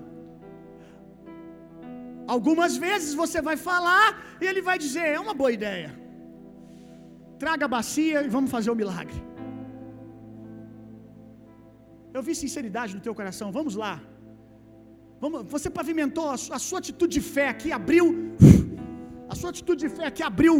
[2.35, 4.07] Algumas vezes você vai falar
[4.41, 5.89] e ele vai dizer: é uma boa ideia.
[7.43, 9.19] Traga a bacia e vamos fazer o milagre.
[12.15, 13.47] Eu vi sinceridade no teu coração.
[13.59, 13.95] Vamos lá.
[15.21, 18.05] Vamos, você pavimentou a sua, a sua atitude de fé aqui, abriu.
[19.31, 20.55] A sua atitude de fé aqui abriu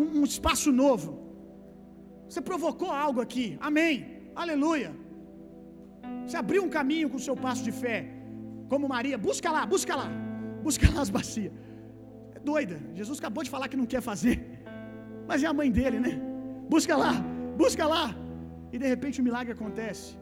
[0.00, 1.08] um, um espaço novo.
[2.28, 3.46] Você provocou algo aqui.
[3.68, 3.92] Amém.
[4.42, 4.90] Aleluia.
[6.24, 7.96] Você abriu um caminho com o seu passo de fé.
[8.70, 10.08] Como Maria, busca lá, busca lá.
[10.66, 11.52] Busca lá as bacias.
[12.36, 12.76] É doida.
[12.98, 14.36] Jesus acabou de falar que não quer fazer.
[15.26, 16.12] Mas é a mãe dele, né?
[16.74, 17.12] Busca lá,
[17.62, 18.14] busca lá.
[18.72, 20.16] E de repente o milagre acontece.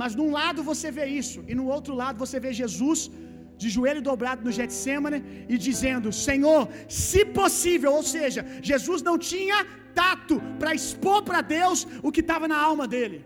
[0.00, 3.10] Mas num lado você vê isso, e no outro lado você vê Jesus
[3.62, 5.18] de joelho dobrado no Getsemane
[5.52, 6.62] e dizendo: Senhor,
[7.02, 8.40] se possível, ou seja,
[8.70, 9.58] Jesus não tinha
[10.00, 13.18] tato para expor para Deus o que estava na alma dele.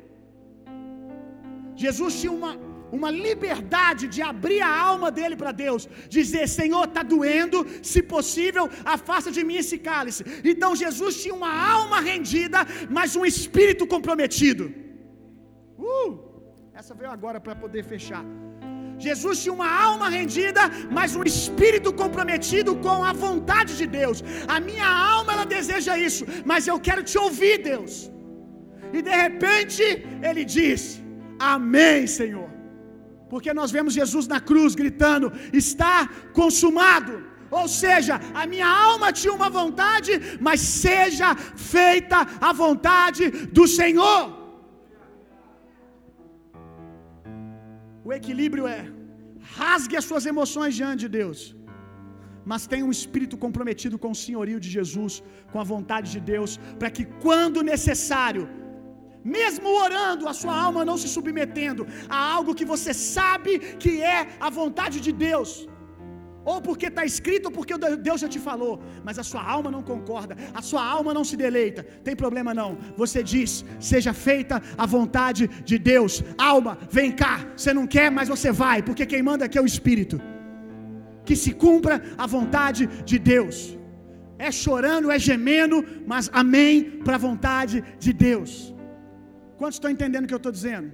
[1.85, 2.53] Jesus tinha uma,
[2.99, 5.83] uma liberdade de abrir a alma dele para Deus,
[6.19, 7.59] dizer: Senhor, está doendo,
[7.91, 8.65] se possível,
[8.97, 10.25] afasta de mim esse cálice.
[10.53, 12.63] Então Jesus tinha uma alma rendida,
[12.99, 14.67] mas um espírito comprometido.
[15.79, 16.26] Uh,
[16.81, 18.25] essa veio agora para poder fechar.
[19.05, 20.63] Jesus tinha uma alma rendida,
[20.97, 24.19] mas um espírito comprometido com a vontade de Deus.
[24.57, 27.95] A minha alma ela deseja isso, mas eu quero te ouvir, Deus.
[28.97, 29.85] E de repente
[30.29, 30.93] ele disse:
[31.55, 32.49] Amém, Senhor.
[33.33, 35.33] Porque nós vemos Jesus na cruz gritando:
[35.65, 35.97] Está
[36.41, 37.15] consumado.
[37.59, 40.13] Ou seja, a minha alma tinha uma vontade,
[40.47, 41.29] mas seja
[41.75, 42.19] feita
[42.49, 43.25] a vontade
[43.59, 44.46] do Senhor.
[48.07, 48.83] O equilíbrio é:
[49.61, 51.39] rasgue as suas emoções diante de Deus,
[52.51, 55.15] mas tenha um espírito comprometido com o senhorio de Jesus,
[55.53, 58.45] com a vontade de Deus, para que quando necessário,
[59.39, 61.85] mesmo orando, a sua alma não se submetendo
[62.17, 63.53] a algo que você sabe
[63.85, 65.51] que é a vontade de Deus,
[66.51, 67.75] ou porque está escrito, ou porque
[68.09, 68.75] Deus já te falou,
[69.07, 72.71] mas a sua alma não concorda, a sua alma não se deleita, tem problema não,
[73.03, 76.23] você diz: seja feita a vontade de Deus,
[76.53, 79.73] alma, vem cá, você não quer, mas você vai, porque quem manda aqui é o
[79.75, 80.19] Espírito,
[81.25, 83.59] que se cumpra a vontade de Deus.
[84.39, 85.77] É chorando, é gemendo,
[86.07, 86.73] mas amém
[87.05, 88.51] para a vontade de Deus.
[89.59, 90.93] Quantos estão entendendo o que eu estou dizendo?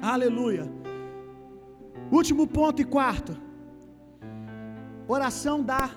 [0.00, 0.64] Aleluia.
[2.18, 3.32] Último ponto e quarto.
[5.06, 5.90] Oração dá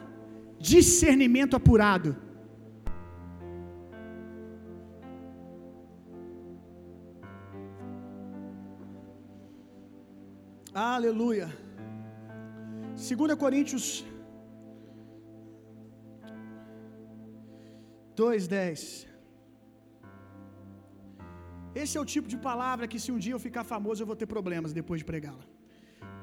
[0.60, 2.16] discernimento apurado.
[10.74, 11.48] Aleluia.
[12.96, 14.04] 2 Coríntios
[18.16, 19.08] 2:10.
[21.74, 24.16] Esse é o tipo de palavra que se um dia eu ficar famoso eu vou
[24.16, 25.46] ter problemas depois de pregá-la.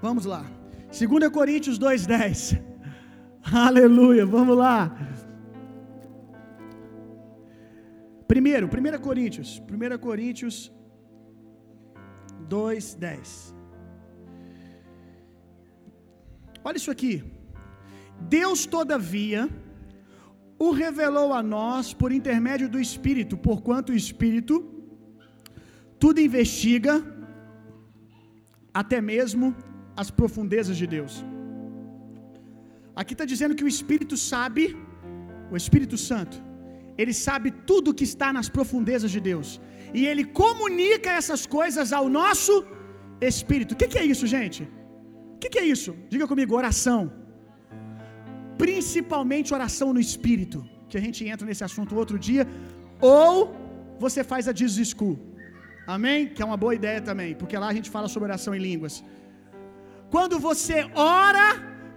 [0.00, 0.44] Vamos lá.
[0.90, 2.71] 2 Coríntios 2:10.
[3.42, 4.24] Aleluia.
[4.24, 4.96] Vamos lá.
[8.26, 10.72] Primeiro, 1 Coríntios, 1 Coríntios
[12.48, 13.54] 2:10.
[16.64, 17.24] Olha isso aqui.
[18.20, 19.48] Deus, todavia,
[20.58, 24.54] o revelou a nós por intermédio do Espírito, porquanto o Espírito
[25.98, 26.94] tudo investiga,
[28.74, 29.54] até mesmo
[29.96, 31.24] as profundezas de Deus.
[33.00, 34.62] Aqui está dizendo que o Espírito sabe,
[35.52, 36.36] o Espírito Santo,
[37.00, 39.48] ele sabe tudo que está nas profundezas de Deus,
[39.98, 42.54] e ele comunica essas coisas ao nosso
[43.30, 43.72] espírito.
[43.74, 44.62] O que, que é isso, gente?
[45.34, 45.90] O que, que é isso?
[46.12, 47.00] Diga comigo: oração.
[48.64, 50.58] Principalmente oração no espírito,
[50.90, 52.44] que a gente entra nesse assunto outro dia,
[53.14, 53.32] ou
[54.04, 54.92] você faz a Jesus.
[55.94, 56.28] Amém?
[56.32, 58.94] Que é uma boa ideia também, porque lá a gente fala sobre oração em línguas.
[60.14, 61.46] Quando você ora,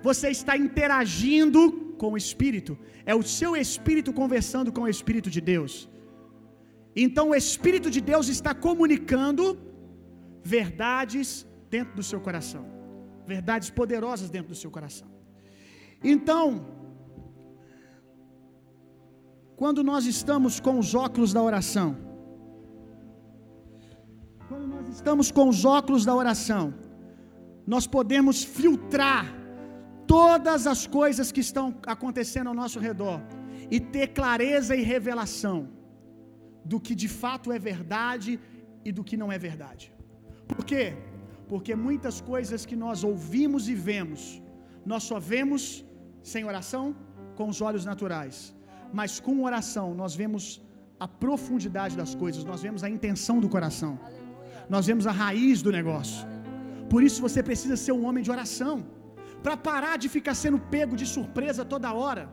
[0.08, 1.62] você está interagindo
[2.02, 2.74] com o Espírito.
[3.12, 5.74] É o seu espírito conversando com o Espírito de Deus.
[7.04, 9.44] Então o Espírito de Deus está comunicando
[10.58, 11.28] verdades
[11.76, 12.64] dentro do seu coração.
[13.34, 15.10] Verdades poderosas dentro do seu coração.
[16.14, 16.44] Então,
[19.62, 21.90] quando nós estamos com os óculos da oração,
[24.50, 26.66] quando nós estamos com os óculos da oração,
[27.74, 29.45] nós podemos filtrar
[30.08, 33.20] todas as coisas que estão acontecendo ao nosso redor
[33.76, 35.58] e ter clareza e revelação
[36.72, 38.40] do que de fato é verdade
[38.84, 39.86] e do que não é verdade.
[40.52, 40.86] Por quê?
[41.52, 44.42] Porque muitas coisas que nós ouvimos e vemos,
[44.92, 45.64] nós só vemos
[46.34, 46.96] sem oração
[47.38, 48.38] com os olhos naturais,
[49.00, 50.44] mas com oração nós vemos
[51.00, 53.94] a profundidade das coisas, nós vemos a intenção do coração,
[54.70, 56.26] nós vemos a raiz do negócio.
[56.90, 58.76] Por isso você precisa ser um homem de oração,
[59.46, 62.24] para parar de ficar sendo pego de surpresa toda hora,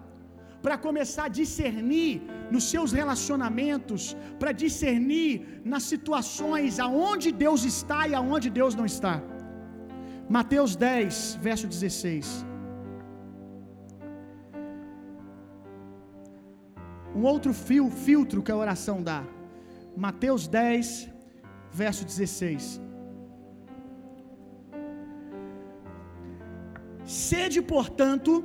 [0.64, 2.12] para começar a discernir
[2.54, 4.02] nos seus relacionamentos,
[4.40, 5.32] para discernir
[5.72, 9.14] nas situações aonde Deus está e aonde Deus não está.
[10.38, 12.28] Mateus 10, verso 16.
[17.18, 19.20] Um outro fio, filtro que a oração dá.
[20.06, 21.10] Mateus 10,
[21.82, 22.80] verso 16.
[27.04, 28.44] Sede, portanto,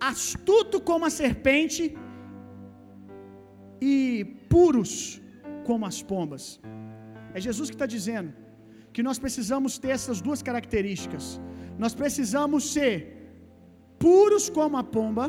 [0.00, 1.96] astuto como a serpente
[3.80, 5.20] e puros
[5.64, 6.60] como as pombas.
[7.34, 8.32] É Jesus que está dizendo
[8.92, 11.40] que nós precisamos ter essas duas características.
[11.78, 12.94] Nós precisamos ser
[13.98, 15.26] puros como a pomba,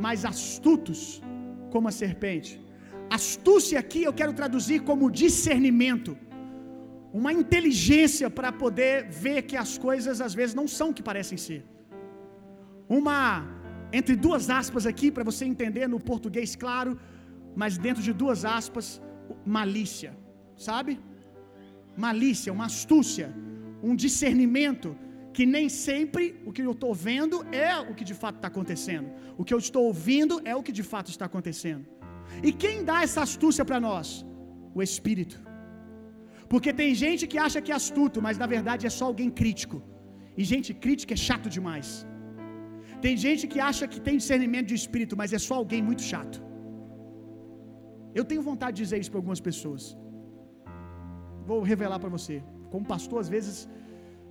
[0.00, 1.22] mas astutos
[1.70, 2.60] como a serpente.
[3.10, 6.16] Astúcia aqui eu quero traduzir como discernimento,
[7.12, 11.38] uma inteligência para poder ver que as coisas às vezes não são o que parecem
[11.38, 11.62] ser.
[12.88, 13.18] Uma
[13.98, 16.98] entre duas aspas aqui para você entender no português claro,
[17.54, 19.00] mas dentro de duas aspas,
[19.56, 20.12] malícia,
[20.56, 20.92] sabe?
[21.96, 23.28] Malícia, uma astúcia,
[23.82, 24.96] um discernimento
[25.36, 29.08] que nem sempre o que eu estou vendo é o que de fato está acontecendo.
[29.40, 31.84] O que eu estou ouvindo é o que de fato está acontecendo.
[32.48, 34.08] E quem dá essa astúcia para nós?
[34.74, 35.36] O Espírito.
[36.52, 39.78] Porque tem gente que acha que é astuto, mas na verdade é só alguém crítico.
[40.38, 41.88] E gente crítica é chato demais.
[43.04, 46.36] Tem gente que acha que tem discernimento de espírito, mas é só alguém muito chato.
[48.18, 49.82] Eu tenho vontade de dizer isso para algumas pessoas.
[51.48, 52.36] Vou revelar para você.
[52.72, 53.56] Como pastor, às vezes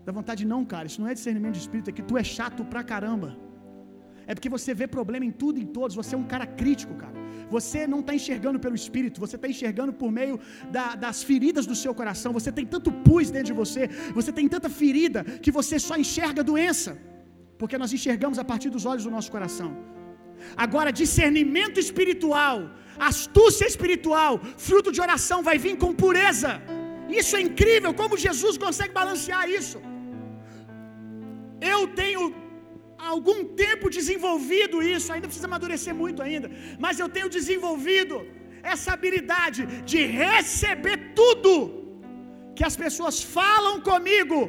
[0.06, 0.88] dá vontade de não, cara.
[0.90, 3.30] Isso não é discernimento de espírito, é que tu é chato pra caramba.
[4.30, 5.96] É porque você vê problema em tudo e em todos.
[6.02, 7.18] Você é um cara crítico, cara.
[7.56, 10.36] Você não está enxergando pelo espírito, você está enxergando por meio
[10.76, 12.32] da, das feridas do seu coração.
[12.40, 13.84] Você tem tanto pus dentro de você,
[14.20, 16.92] você tem tanta ferida que você só enxerga doença,
[17.64, 19.70] porque nós enxergamos a partir dos olhos do nosso coração.
[20.66, 22.58] Agora, discernimento espiritual,
[23.10, 24.34] astúcia espiritual,
[24.68, 26.52] fruto de oração vai vir com pureza.
[27.20, 29.78] Isso é incrível, como Jesus consegue balancear isso.
[31.74, 32.24] Eu tenho
[33.12, 36.50] algum tempo desenvolvido isso, ainda precisa amadurecer muito ainda,
[36.86, 38.18] mas eu tenho desenvolvido
[38.74, 39.62] essa habilidade
[39.92, 41.54] de receber tudo
[42.58, 44.40] que as pessoas falam comigo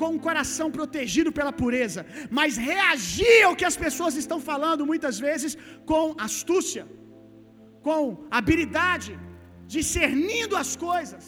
[0.00, 2.02] com o coração protegido pela pureza,
[2.38, 5.52] mas reagir ao que as pessoas estão falando muitas vezes
[5.90, 6.84] com astúcia,
[7.88, 8.02] com
[8.38, 9.12] habilidade,
[9.76, 11.24] discernindo as coisas.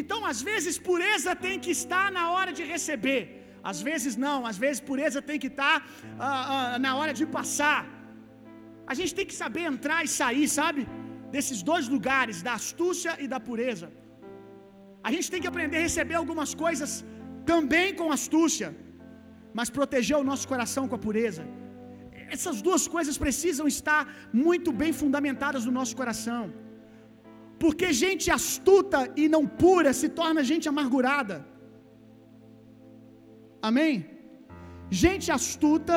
[0.00, 3.22] Então, às vezes, pureza tem que estar na hora de receber.
[3.70, 5.84] Às vezes não, às vezes pureza tem que estar uh,
[6.22, 7.80] uh, na hora de passar.
[8.92, 10.82] A gente tem que saber entrar e sair, sabe?
[11.34, 13.88] Desses dois lugares, da astúcia e da pureza.
[15.08, 16.92] A gente tem que aprender a receber algumas coisas
[17.50, 18.68] também com astúcia,
[19.58, 21.44] mas proteger o nosso coração com a pureza.
[22.34, 24.02] Essas duas coisas precisam estar
[24.44, 26.42] muito bem fundamentadas no nosso coração.
[27.62, 31.36] Porque gente astuta e não pura se torna gente amargurada.
[33.70, 33.92] Amém?
[35.04, 35.96] Gente astuta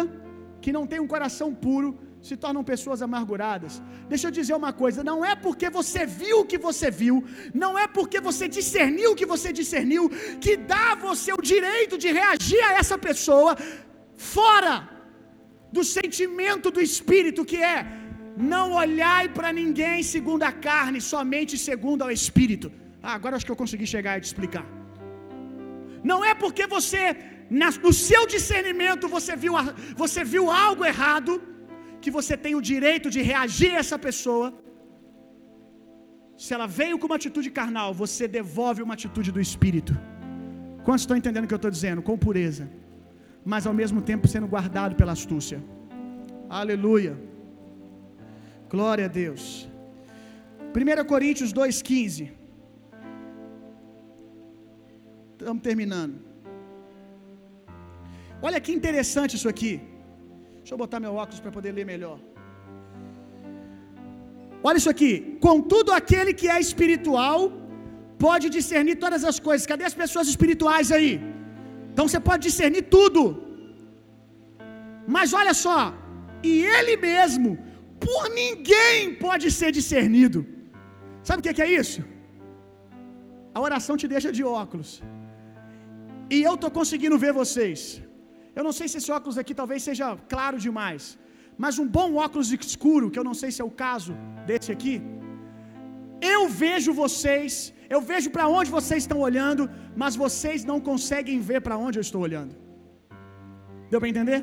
[0.64, 1.90] que não tem um coração puro
[2.28, 3.74] se tornam pessoas amarguradas.
[4.12, 7.16] Deixa eu dizer uma coisa: não é porque você viu o que você viu,
[7.64, 10.04] não é porque você discerniu o que você discerniu,
[10.46, 13.52] que dá a você o direito de reagir a essa pessoa
[14.34, 14.76] fora
[15.76, 17.78] do sentimento do espírito, que é
[18.54, 22.68] não olhai para ninguém segundo a carne, somente segundo ao espírito.
[23.04, 24.66] Ah, agora acho que eu consegui chegar e te explicar.
[26.12, 27.02] Não é porque você
[27.84, 29.54] no seu discernimento você viu,
[30.04, 31.34] você viu algo errado,
[32.06, 34.48] que você tem o direito de reagir a essa pessoa.
[36.44, 39.94] Se ela veio com uma atitude carnal, você devolve uma atitude do espírito.
[40.86, 42.02] Quantos estão entendendo o que eu estou dizendo?
[42.08, 42.66] Com pureza,
[43.52, 45.60] mas ao mesmo tempo sendo guardado pela astúcia.
[46.62, 47.14] Aleluia.
[48.74, 49.44] Glória a Deus.
[50.76, 52.30] 1 Coríntios 2,15.
[55.34, 56.16] Estamos terminando.
[58.48, 59.74] Olha que interessante isso aqui.
[60.66, 62.16] Deixa eu botar meu óculos para poder ler melhor.
[64.68, 65.12] Olha isso aqui.
[65.48, 67.40] Contudo, aquele que é espiritual
[68.24, 69.70] pode discernir todas as coisas.
[69.72, 71.12] Cadê as pessoas espirituais aí?
[71.92, 73.22] Então você pode discernir tudo.
[75.16, 75.80] Mas olha só,
[76.50, 77.52] e ele mesmo,
[78.06, 80.40] por ninguém pode ser discernido.
[81.30, 82.02] Sabe o que é isso?
[83.54, 84.92] A oração te deixa de óculos.
[86.36, 87.82] E eu estou conseguindo ver vocês.
[88.58, 91.04] Eu não sei se esse óculos aqui talvez seja claro demais,
[91.64, 94.14] mas um bom óculos escuro, que eu não sei se é o caso
[94.50, 94.96] desse aqui,
[96.34, 97.52] eu vejo vocês,
[97.96, 99.64] eu vejo para onde vocês estão olhando,
[100.02, 102.54] mas vocês não conseguem ver para onde eu estou olhando.
[103.92, 104.40] Deu para entender?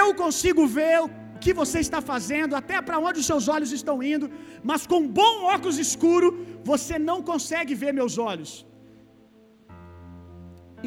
[0.00, 1.08] Eu consigo ver o
[1.44, 4.26] que você está fazendo, até para onde os seus olhos estão indo,
[4.70, 6.28] mas com um bom óculos escuro,
[6.72, 8.52] você não consegue ver meus olhos.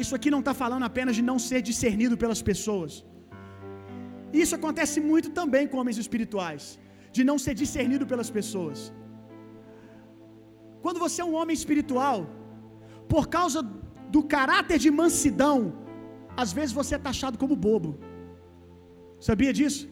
[0.02, 2.92] Isso aqui não está falando apenas de não ser discernido pelas pessoas.
[4.42, 6.64] Isso acontece muito também com homens espirituais,
[7.16, 8.78] de não ser discernido pelas pessoas.
[10.84, 12.18] Quando você é um homem espiritual,
[13.12, 13.60] por causa
[14.14, 15.58] do caráter de mansidão,
[16.42, 17.90] às vezes você é taxado como bobo.
[19.28, 19.82] Sabia disso?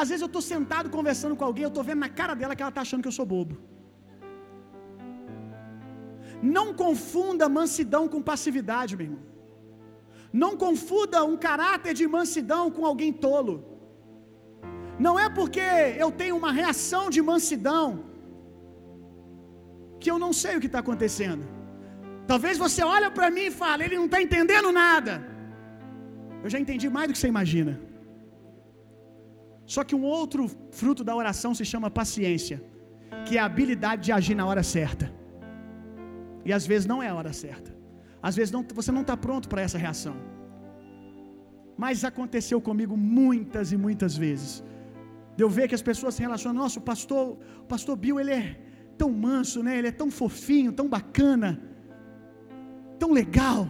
[0.00, 2.62] Às vezes eu estou sentado conversando com alguém, eu estou vendo na cara dela que
[2.64, 3.56] ela está achando que eu sou bobo.
[6.56, 9.31] Não confunda mansidão com passividade, meu irmão.
[10.32, 13.54] Não confunda um caráter de mansidão com alguém tolo.
[14.98, 15.66] Não é porque
[16.04, 17.86] eu tenho uma reação de mansidão
[20.00, 21.44] que eu não sei o que está acontecendo.
[22.26, 25.14] Talvez você olhe para mim e fale, ele não está entendendo nada.
[26.42, 27.80] Eu já entendi mais do que você imagina.
[29.74, 32.62] Só que um outro fruto da oração se chama paciência,
[33.26, 35.12] que é a habilidade de agir na hora certa.
[36.44, 37.70] E às vezes não é a hora certa.
[38.22, 40.16] Às vezes não, você não está pronto para essa reação.
[41.76, 44.62] Mas aconteceu comigo muitas e muitas vezes.
[45.36, 48.34] De eu ver que as pessoas se relacionam, nossa, o pastor, o pastor Bill, ele
[48.40, 48.60] é
[48.96, 49.72] tão manso, né?
[49.78, 51.50] Ele é tão fofinho, tão bacana,
[52.98, 53.66] tão legal.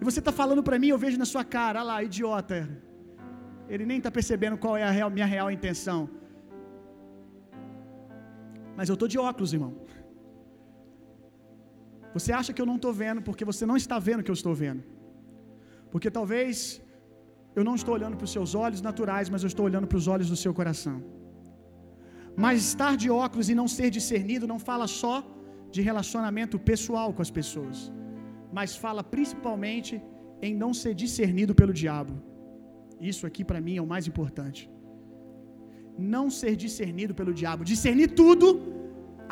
[0.00, 2.68] E você está falando para mim, eu vejo na sua cara, olha lá, idiota.
[3.68, 6.10] Ele nem está percebendo qual é a real, minha real intenção.
[8.76, 9.72] Mas eu estou de óculos, irmão.
[12.16, 14.40] Você acha que eu não estou vendo porque você não está vendo o que eu
[14.40, 14.82] estou vendo.
[15.92, 16.56] Porque talvez
[17.58, 20.08] eu não estou olhando para os seus olhos naturais, mas eu estou olhando para os
[20.14, 20.96] olhos do seu coração.
[22.44, 25.14] Mas estar de óculos e não ser discernido não fala só
[25.74, 27.78] de relacionamento pessoal com as pessoas,
[28.56, 29.94] mas fala principalmente
[30.46, 32.14] em não ser discernido pelo diabo.
[33.12, 34.62] Isso aqui para mim é o mais importante.
[36.14, 38.46] Não ser discernido pelo diabo, discernir tudo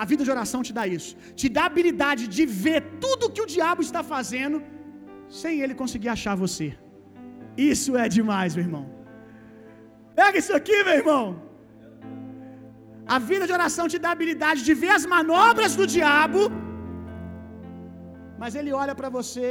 [0.02, 1.12] a vida de oração te dá isso.
[1.40, 4.58] Te dá a habilidade de ver tudo que o diabo está fazendo
[5.40, 6.68] sem ele conseguir achar você.
[7.72, 8.84] Isso é demais, meu irmão.
[10.20, 11.24] Pega isso aqui, meu irmão.
[13.14, 16.42] A vida de oração te dá a habilidade de ver as manobras do diabo,
[18.42, 19.46] mas ele olha para você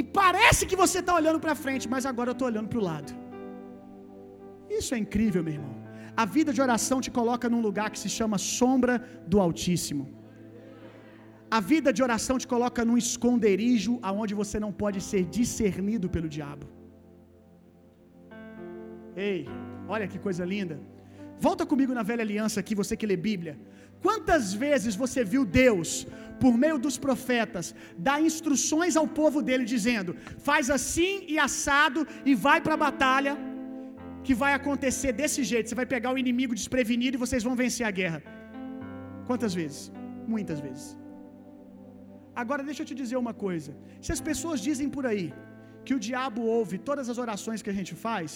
[0.00, 2.86] e parece que você está olhando para frente, mas agora eu estou olhando para o
[2.90, 3.12] lado.
[4.78, 5.83] Isso é incrível, meu irmão.
[6.22, 8.94] A vida de oração te coloca num lugar que se chama sombra
[9.32, 10.04] do Altíssimo.
[11.56, 16.28] a vida de oração te coloca num esconderijo aonde você não pode ser discernido pelo
[16.36, 16.66] diabo.
[19.28, 19.40] Ei,
[19.94, 20.76] olha que coisa linda.
[21.46, 23.54] Volta comigo na velha aliança aqui, você que lê Bíblia.
[24.04, 25.90] Quantas vezes você viu Deus,
[26.42, 27.66] por meio dos profetas,
[28.08, 30.14] dar instruções ao povo dele, dizendo:
[30.48, 32.00] faz assim e assado
[32.30, 33.34] e vai para a batalha,
[34.26, 35.68] que vai acontecer desse jeito.
[35.68, 38.20] Você vai pegar o inimigo desprevenido e vocês vão vencer a guerra.
[39.28, 39.80] Quantas vezes?
[40.34, 40.86] Muitas vezes.
[42.42, 43.72] Agora deixa eu te dizer uma coisa.
[44.04, 45.26] Se as pessoas dizem por aí
[45.86, 48.30] que o diabo ouve todas as orações que a gente faz,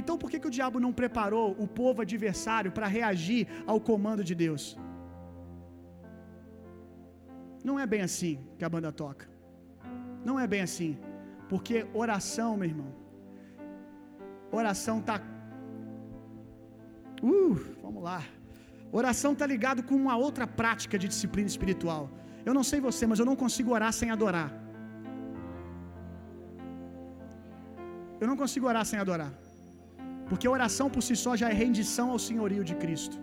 [0.00, 3.42] então por que, que o diabo não preparou o povo adversário para reagir
[3.72, 4.64] ao comando de Deus?
[7.68, 9.26] Não é bem assim que a banda toca.
[10.28, 10.92] Não é bem assim.
[11.50, 12.99] Porque oração, meu irmão.
[14.52, 15.16] Oração tá
[17.22, 18.20] Uh, vamos lá.
[19.00, 22.02] Oração tá ligado com uma outra prática de disciplina espiritual.
[22.48, 24.48] Eu não sei você, mas eu não consigo orar sem adorar.
[28.20, 29.32] Eu não consigo orar sem adorar.
[30.28, 33.16] Porque oração por si só já é rendição ao senhorio de Cristo.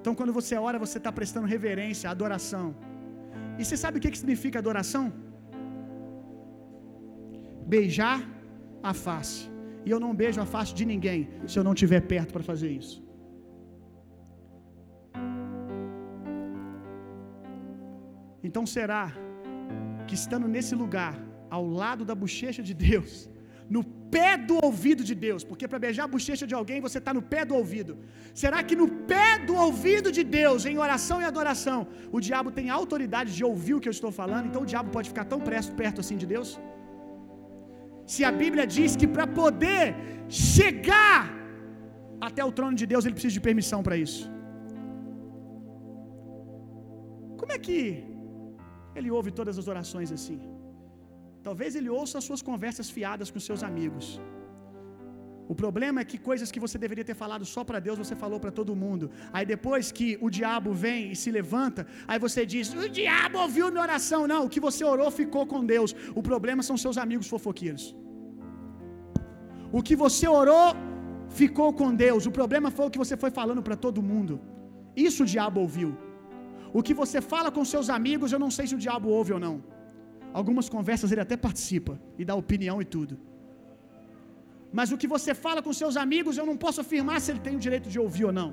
[0.00, 2.66] Então, quando você ora, você está prestando reverência, adoração.
[3.58, 5.04] E você sabe o que, que significa adoração?
[7.74, 8.18] Beijar
[8.82, 9.53] a face.
[9.86, 11.20] E eu não beijo a face de ninguém
[11.50, 12.96] se eu não estiver perto para fazer isso.
[18.46, 19.04] Então será
[20.06, 21.14] que estando nesse lugar,
[21.56, 23.12] ao lado da bochecha de Deus,
[23.74, 23.82] no
[24.14, 27.22] pé do ouvido de Deus, porque para beijar a bochecha de alguém você está no
[27.32, 27.92] pé do ouvido.
[28.42, 31.78] Será que no pé do ouvido de Deus, em oração e adoração,
[32.16, 34.46] o diabo tem autoridade de ouvir o que eu estou falando?
[34.50, 36.50] Então o diabo pode ficar tão perto, perto assim de Deus?
[38.12, 39.84] Se a Bíblia diz que para poder
[40.48, 41.20] chegar
[42.28, 44.24] até o trono de Deus ele precisa de permissão para isso.
[47.40, 47.78] Como é que
[48.98, 50.38] ele ouve todas as orações assim?
[51.46, 54.06] Talvez ele ouça as suas conversas fiadas com seus amigos.
[55.52, 58.38] O problema é que coisas que você deveria ter falado só para Deus, você falou
[58.44, 59.10] para todo mundo.
[59.32, 63.70] Aí depois que o diabo vem e se levanta, aí você diz: "O diabo ouviu
[63.70, 64.20] minha oração".
[64.32, 65.94] Não, o que você orou ficou com Deus.
[66.20, 67.84] O problema são seus amigos fofoqueiros.
[69.78, 70.66] O que você orou
[71.40, 72.24] ficou com Deus.
[72.30, 74.34] O problema foi o que você foi falando para todo mundo.
[75.08, 75.90] Isso o diabo ouviu.
[76.78, 79.40] O que você fala com seus amigos, eu não sei se o diabo ouve ou
[79.46, 79.56] não.
[80.32, 83.14] Algumas conversas ele até participa e dá opinião e tudo.
[84.78, 87.54] Mas o que você fala com seus amigos, eu não posso afirmar se ele tem
[87.58, 88.50] o direito de ouvir ou não.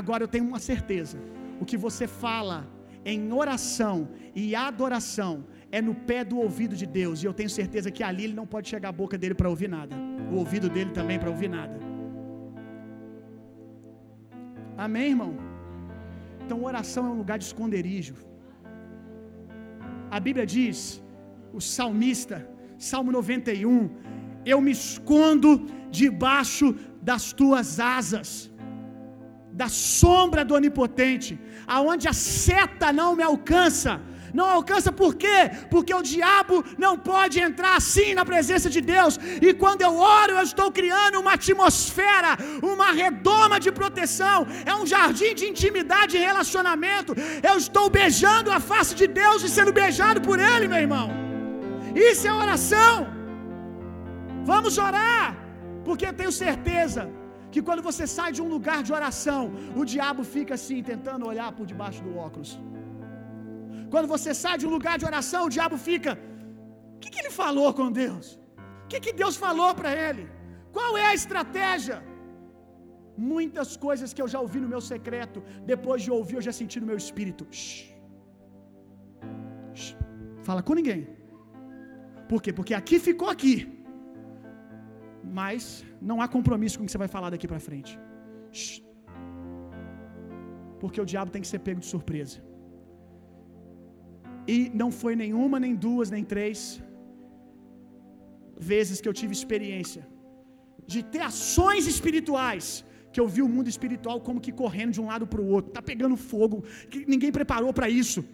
[0.00, 1.18] Agora eu tenho uma certeza:
[1.62, 2.58] o que você fala
[3.12, 3.96] em oração
[4.34, 5.32] e adoração
[5.76, 8.46] é no pé do ouvido de Deus, e eu tenho certeza que ali ele não
[8.54, 9.96] pode chegar a boca dele para ouvir nada,
[10.32, 11.76] o ouvido dele também para ouvir nada.
[14.86, 15.32] Amém, irmão?
[16.44, 18.14] Então, oração é um lugar de esconderijo.
[20.10, 21.02] A Bíblia diz,
[21.58, 22.38] o salmista,
[22.90, 23.90] Salmo 91,
[24.44, 28.50] eu me escondo debaixo das tuas asas,
[29.52, 34.00] da sombra do Onipotente, aonde a seta não me alcança.
[34.32, 35.50] Não alcança por quê?
[35.70, 39.18] Porque o diabo não pode entrar assim na presença de Deus.
[39.46, 44.46] E quando eu oro, eu estou criando uma atmosfera, uma redoma de proteção.
[44.64, 47.12] É um jardim de intimidade e relacionamento.
[47.42, 51.10] Eu estou beijando a face de Deus e sendo beijado por Ele, meu irmão.
[51.94, 53.19] Isso é oração.
[54.52, 55.26] Vamos orar,
[55.86, 57.02] porque eu tenho certeza
[57.52, 59.42] que quando você sai de um lugar de oração,
[59.80, 62.52] o diabo fica assim, tentando olhar por debaixo do óculos.
[63.92, 66.12] Quando você sai de um lugar de oração, o diabo fica:
[66.96, 68.26] o que, que ele falou com Deus?
[68.84, 70.24] O que, que Deus falou para ele?
[70.76, 71.98] Qual é a estratégia?
[73.32, 75.38] Muitas coisas que eu já ouvi no meu secreto,
[75.72, 77.46] depois de ouvir, eu já senti no meu espírito.
[77.50, 77.90] Shhh.
[80.48, 81.00] Fala com ninguém.
[82.30, 82.52] Por quê?
[82.58, 83.54] Porque aqui ficou aqui.
[85.22, 87.98] Mas não há compromisso com o que você vai falar daqui para frente.
[90.80, 92.38] Porque o diabo tem que ser pego de surpresa.
[94.46, 96.82] E não foi nenhuma, nem duas, nem três
[98.58, 100.06] vezes que eu tive experiência
[100.86, 105.06] de ter ações espirituais que eu vi o mundo espiritual como que correndo de um
[105.06, 108.24] lado para o outro, tá pegando fogo, que ninguém preparou para isso.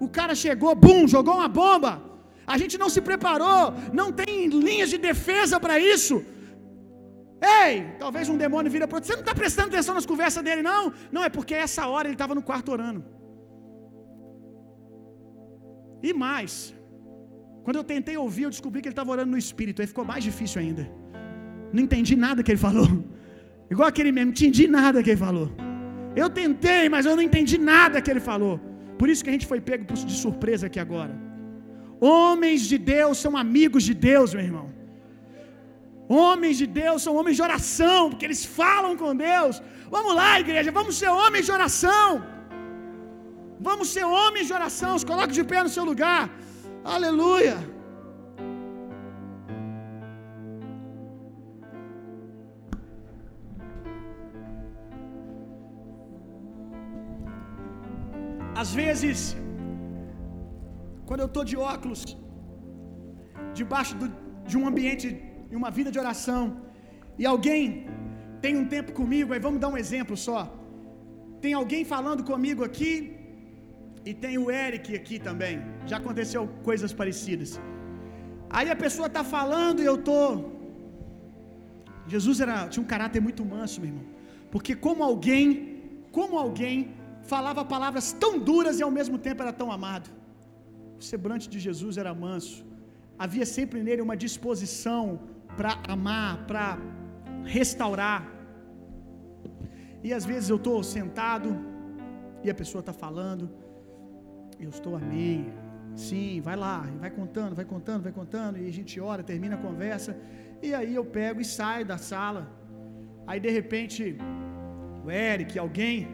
[0.00, 2.09] O cara chegou, bum, jogou uma bomba.
[2.52, 3.62] A gente não se preparou,
[4.00, 4.34] não tem
[4.66, 6.16] linhas de defesa para isso.
[7.58, 9.08] Ei, talvez um demônio vira para outro.
[9.08, 10.82] Você não está prestando atenção nas conversas dele, não?
[11.14, 13.02] Não, é porque essa hora ele estava no quarto orando.
[16.08, 16.74] E mais,
[17.64, 20.24] quando eu tentei ouvir, eu descobri que ele estava orando no espírito, aí ficou mais
[20.30, 20.84] difícil ainda.
[21.72, 22.88] Não entendi nada que ele falou.
[23.72, 25.48] Igual aquele mesmo, não entendi nada que ele falou.
[26.16, 28.54] Eu tentei, mas eu não entendi nada que ele falou.
[28.98, 31.29] Por isso que a gente foi pego de surpresa aqui agora.
[32.00, 34.68] Homens de Deus são amigos de Deus, meu irmão.
[36.20, 39.56] Homens de Deus são homens de oração, porque eles falam com Deus.
[39.96, 42.06] Vamos lá, igreja, vamos ser homens de oração.
[43.68, 44.92] Vamos ser homens de oração.
[44.98, 46.22] Se coloque de pé no seu lugar.
[46.96, 47.56] Aleluia.
[58.62, 59.18] Às vezes,
[61.10, 62.00] quando eu estou de óculos,
[63.60, 64.06] debaixo do,
[64.50, 65.06] de um ambiente
[65.52, 66.42] e uma vida de oração,
[67.20, 67.62] e alguém
[68.44, 70.40] tem um tempo comigo, aí vamos dar um exemplo só.
[71.44, 72.92] Tem alguém falando comigo aqui,
[74.08, 75.56] e tem o Eric aqui também.
[75.90, 77.50] Já aconteceu coisas parecidas.
[78.58, 80.22] Aí a pessoa está falando e eu tô.
[82.14, 84.06] Jesus era, tinha um caráter muito manso, meu irmão.
[84.52, 85.44] Porque como alguém,
[86.12, 86.76] como alguém
[87.34, 90.19] falava palavras tão duras e ao mesmo tempo era tão amado.
[91.00, 92.58] O semblante de Jesus era manso.
[93.24, 95.02] Havia sempre nele uma disposição
[95.58, 96.66] para amar, para
[97.56, 98.20] restaurar.
[100.06, 101.48] E às vezes eu estou sentado
[102.44, 103.44] e a pessoa está falando,
[104.64, 105.38] eu estou amém.
[106.06, 109.62] Sim, vai lá, vai contando, vai contando, vai contando, e a gente ora, termina a
[109.66, 110.12] conversa,
[110.62, 112.42] e aí eu pego e saio da sala.
[113.26, 114.16] Aí de repente,
[115.04, 116.08] o Eric, alguém,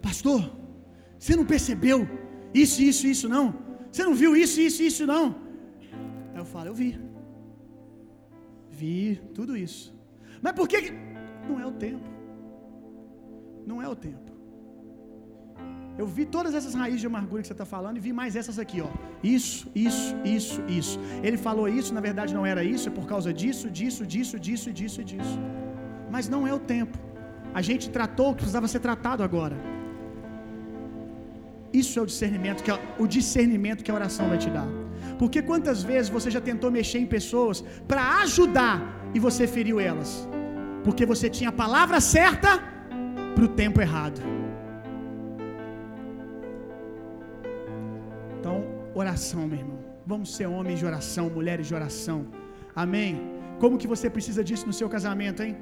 [0.00, 0.40] pastor,
[1.18, 2.00] você não percebeu
[2.54, 3.54] isso, isso, isso não?
[3.90, 5.36] Você não viu isso, isso, isso não?
[6.32, 6.98] Aí eu falo, eu vi.
[8.70, 9.94] Vi tudo isso.
[10.40, 10.92] Mas por que.
[11.48, 12.08] Não é o tempo.
[13.66, 14.32] Não é o tempo.
[15.98, 18.58] Eu vi todas essas raízes de amargura que você está falando e vi mais essas
[18.58, 18.88] aqui, ó.
[19.22, 20.98] Isso, isso, isso, isso.
[21.22, 24.72] Ele falou isso, na verdade não era isso, é por causa disso, disso, disso, disso,
[24.72, 25.38] disso e disso.
[26.10, 26.98] Mas não é o tempo.
[27.54, 29.56] A gente tratou o que precisava ser tratado agora.
[31.80, 34.68] Isso é o discernimento que a, o discernimento que a oração vai te dar.
[35.18, 38.76] Porque quantas vezes você já tentou mexer em pessoas para ajudar
[39.14, 40.28] e você feriu elas?
[40.84, 42.50] Porque você tinha a palavra certa
[43.34, 44.20] para o tempo errado.
[48.38, 48.56] Então,
[48.94, 49.78] oração, meu irmão.
[50.04, 52.26] Vamos ser homens de oração, mulheres de oração.
[52.74, 53.12] Amém.
[53.60, 55.56] Como que você precisa disso no seu casamento, hein?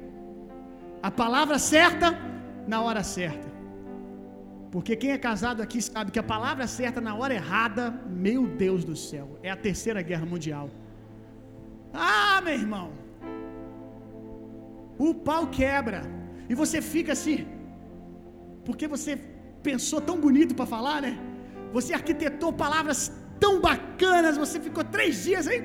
[1.03, 2.17] A palavra certa
[2.67, 3.50] na hora certa.
[4.71, 8.85] Porque quem é casado aqui sabe que a palavra certa na hora errada, meu Deus
[8.85, 10.69] do céu, é a terceira guerra mundial.
[11.93, 12.91] Ah, meu irmão,
[14.97, 16.03] o pau quebra
[16.49, 17.45] e você fica assim,
[18.63, 19.19] porque você
[19.61, 21.19] pensou tão bonito para falar, né?
[21.73, 25.61] Você arquitetou palavras tão bacanas, você ficou três dias aí.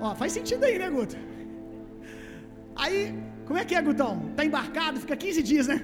[0.00, 1.16] Ó, faz sentido aí, né, Guto?
[2.74, 4.30] Aí, como é que é, Gutão?
[4.36, 5.78] Tá embarcado, fica 15 dias, né?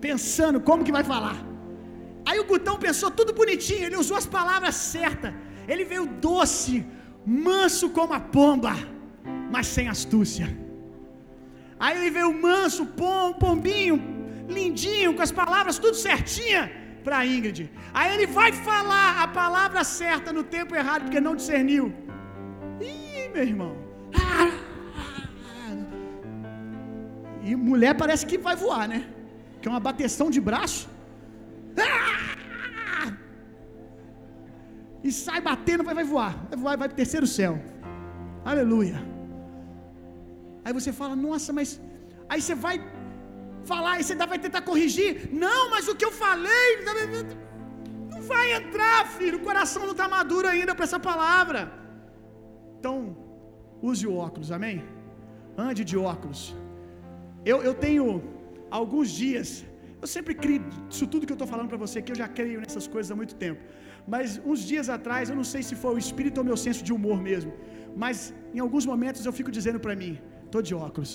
[0.00, 1.51] Pensando como que vai falar.
[2.28, 5.32] Aí o Gutão pensou tudo bonitinho, ele usou as palavras certas.
[5.72, 6.74] Ele veio doce,
[7.26, 8.74] manso como a pomba,
[9.54, 10.48] mas sem astúcia.
[11.78, 13.96] Aí ele veio manso, pom, pombinho,
[14.48, 16.62] lindinho, com as palavras tudo certinha
[17.04, 17.70] para Ingrid.
[17.92, 21.92] Aí ele vai falar a palavra certa no tempo errado, porque não discerniu.
[22.80, 23.72] Ih, meu irmão.
[27.44, 29.00] E mulher parece que vai voar, né?
[29.60, 30.91] Que é uma bateção de braço.
[35.04, 36.32] E sai batendo, vai, vai voar.
[36.50, 37.54] Vai voar, vai para o terceiro céu.
[38.44, 38.98] Aleluia.
[40.64, 41.80] Aí você fala, nossa, mas.
[42.28, 42.76] Aí você vai
[43.70, 45.28] falar, e você vai tentar corrigir.
[45.46, 46.68] Não, mas o que eu falei.
[48.12, 49.38] Não vai entrar, filho.
[49.38, 51.60] O coração não está maduro ainda para essa palavra.
[52.78, 53.16] Então,
[53.90, 54.76] use o óculos, amém?
[55.66, 56.42] Ande de óculos.
[57.44, 58.06] Eu, eu tenho
[58.70, 59.64] alguns dias
[60.02, 60.62] eu sempre creio,
[60.94, 63.16] isso tudo que eu estou falando para você, que eu já creio nessas coisas há
[63.20, 63.60] muito tempo.
[64.12, 66.92] Mas uns dias atrás, eu não sei se foi o espírito ou meu senso de
[66.96, 67.52] humor mesmo,
[68.02, 68.16] mas
[68.52, 70.12] em alguns momentos eu fico dizendo para mim:
[70.50, 71.12] tô de óculos,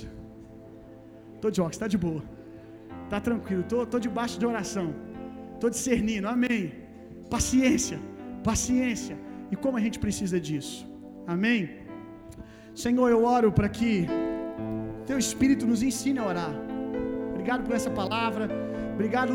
[1.42, 2.24] tô de óculos, tá de boa,
[3.10, 4.88] tá tranquilo, tô, tô debaixo de oração,
[5.60, 6.62] tô discernindo, amém.
[7.30, 8.00] Paciência,
[8.50, 9.18] paciência.
[9.52, 10.78] E como a gente precisa disso,
[11.36, 11.62] amém.
[12.74, 13.92] Senhor, eu oro para que
[15.06, 16.54] Teu Espírito nos ensine a orar.
[17.34, 18.67] Obrigado por essa palavra.
[18.98, 19.34] Obrigado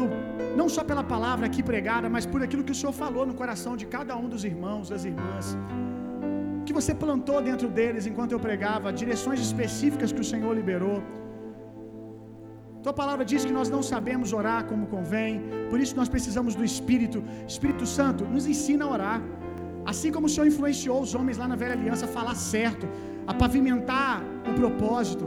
[0.60, 3.72] não só pela palavra aqui pregada, mas por aquilo que o Senhor falou no coração
[3.80, 5.46] de cada um dos irmãos, das irmãs.
[6.66, 10.96] Que você plantou dentro deles enquanto eu pregava, direções específicas que o Senhor liberou.
[12.84, 15.32] Tua palavra diz que nós não sabemos orar como convém,
[15.70, 17.20] por isso nós precisamos do Espírito.
[17.54, 19.20] Espírito Santo, nos ensina a orar.
[19.92, 22.88] Assim como o Senhor influenciou os homens lá na velha aliança a falar certo,
[23.30, 24.14] a pavimentar
[24.50, 25.26] o propósito.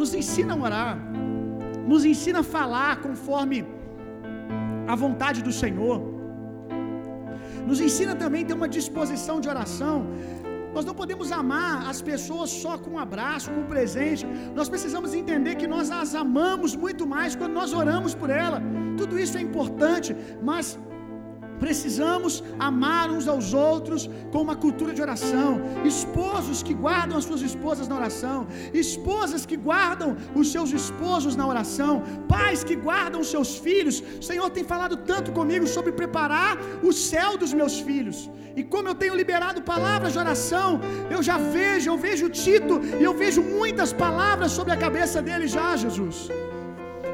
[0.00, 0.92] Nos ensina a orar
[1.90, 3.58] nos ensina a falar conforme
[4.92, 5.98] a vontade do Senhor.
[7.68, 9.96] nos ensina também a ter uma disposição de oração.
[10.74, 14.24] Nós não podemos amar as pessoas só com um abraço, com um presente.
[14.58, 18.58] Nós precisamos entender que nós as amamos muito mais quando nós oramos por ela.
[19.00, 20.10] Tudo isso é importante,
[20.50, 20.66] mas
[21.64, 25.50] Precisamos amar uns aos outros com uma cultura de oração.
[25.92, 28.46] Esposos que guardam as suas esposas na oração.
[28.84, 32.02] Esposas que guardam os seus esposos na oração.
[32.28, 34.02] Pais que guardam os seus filhos.
[34.20, 38.30] O Senhor tem falado tanto comigo sobre preparar o céu dos meus filhos.
[38.58, 40.80] E como eu tenho liberado palavras de oração,
[41.14, 45.46] eu já vejo, eu vejo Tito e eu vejo muitas palavras sobre a cabeça dele
[45.46, 46.28] já, Jesus.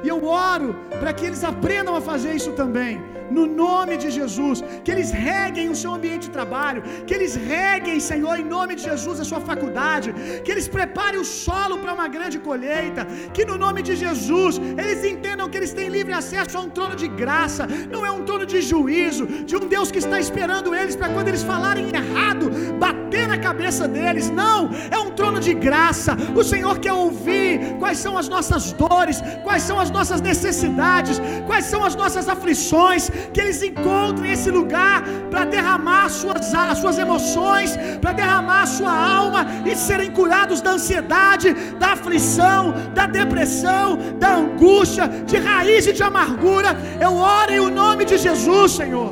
[0.04, 0.20] E eu
[0.52, 2.94] oro para que eles aprendam a fazer isso também
[3.30, 4.58] no nome de Jesus.
[4.84, 8.84] Que eles reguem o seu ambiente de trabalho, que eles reguem, Senhor, em nome de
[8.90, 10.12] Jesus, a sua faculdade,
[10.44, 15.04] que eles preparem o solo para uma grande colheita, que no nome de Jesus eles
[15.12, 18.46] entendam que eles têm livre acesso a um trono de graça, não é um trono
[18.46, 23.26] de juízo, de um Deus que está esperando eles para quando eles falarem errado, bater
[23.32, 24.30] na cabeça deles.
[24.30, 26.16] Não, é um trono de graça.
[26.34, 31.16] O Senhor quer ouvir quais são as nossas dores, quais são as nossas necessidades,
[31.48, 36.78] quais são as nossas aflições, que eles encontrem esse lugar para derramar as suas, as
[36.82, 37.70] suas emoções,
[38.02, 43.86] para derramar a sua alma e serem curados da ansiedade, da aflição, da depressão,
[44.18, 46.70] da angústia, de raiz e de amargura.
[47.06, 49.10] Eu oro em nome de Jesus, Senhor,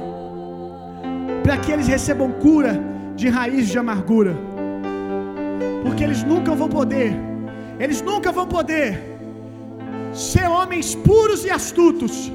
[1.44, 2.72] para que eles recebam cura
[3.14, 4.34] de raiz de amargura,
[5.84, 7.14] porque eles nunca vão poder,
[7.78, 9.11] eles nunca vão poder
[10.12, 12.30] ser homens puros e astutos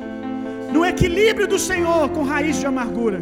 [0.71, 3.19] no equilíbrio do Senhor com raiz de amargura.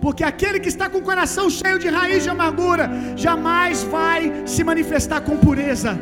[0.00, 4.64] Porque aquele que está com o coração cheio de raiz de amargura jamais vai se
[4.64, 5.92] manifestar com pureza.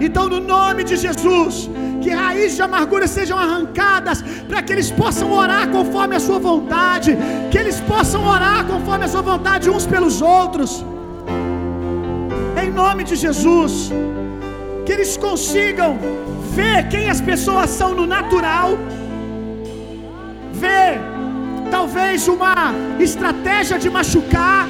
[0.00, 1.68] Então, no nome de Jesus,
[2.02, 7.16] que raízes de amargura sejam arrancadas, para que eles possam orar conforme a sua vontade,
[7.50, 10.84] que eles possam orar conforme a sua vontade uns pelos outros.
[12.62, 13.90] Em nome de Jesus,
[14.86, 15.98] que eles consigam
[16.54, 18.78] ver quem as pessoas são no natural
[20.52, 20.98] ver
[21.70, 24.66] talvez uma estratégia de machucar,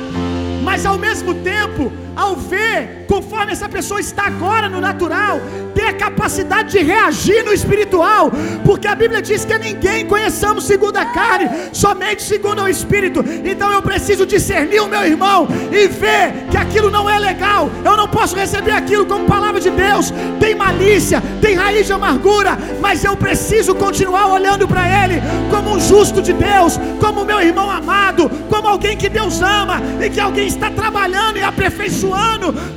[0.65, 5.41] mas ao mesmo tempo, ao ver conforme essa pessoa está agora no natural,
[5.75, 8.31] ter a capacidade de reagir no espiritual,
[8.65, 13.25] porque a Bíblia diz que ninguém conheçamos segundo a carne, somente segundo o espírito.
[13.45, 17.71] Então eu preciso discernir o meu irmão e ver que aquilo não é legal.
[17.85, 20.13] Eu não posso receber aquilo como palavra de Deus.
[20.41, 25.81] Tem malícia, tem raiz de amargura, mas eu preciso continuar olhando para ele como um
[25.81, 30.47] justo de Deus, como meu irmão amado, como alguém que Deus ama e que alguém
[30.47, 32.06] está trabalhando e aperfeiçoando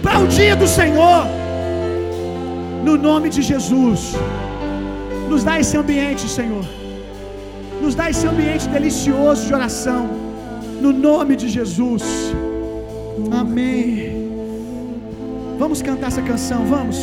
[0.02, 1.26] para o dia do Senhor.
[2.84, 4.14] No nome de Jesus,
[5.30, 6.66] nos dá esse ambiente, Senhor.
[7.82, 10.10] Nos dá esse ambiente delicioso de oração.
[10.82, 12.04] No nome de Jesus.
[13.32, 14.30] Amém.
[15.58, 16.98] Vamos cantar essa canção, vamos.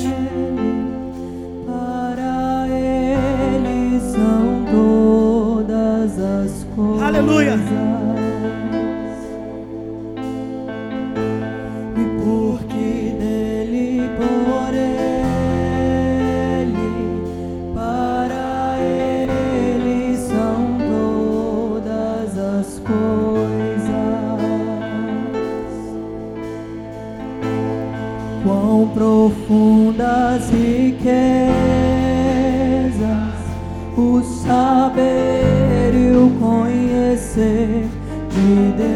[1.67, 7.03] Para Ele são todas as coisas.
[7.03, 8.06] Aleluia.
[37.37, 37.87] Conhecer
[38.31, 38.87] de Deus.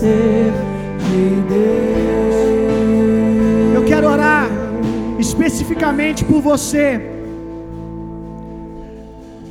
[0.05, 0.53] conhecer
[1.07, 2.35] de Deus.
[3.75, 4.47] Eu quero orar
[5.19, 6.87] especificamente por você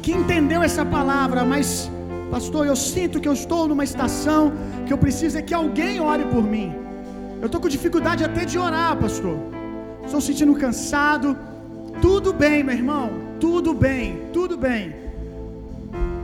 [0.03, 1.91] que entendeu essa palavra, mas
[2.31, 4.53] pastor, eu sinto que eu estou numa estação
[4.87, 6.75] que eu preciso é que alguém ore por mim.
[7.41, 9.37] Eu estou com dificuldade até de orar, pastor.
[10.05, 11.37] Estou sentindo cansado.
[12.01, 13.11] Tudo bem, meu irmão.
[13.41, 15.04] Tudo bem, tudo bem.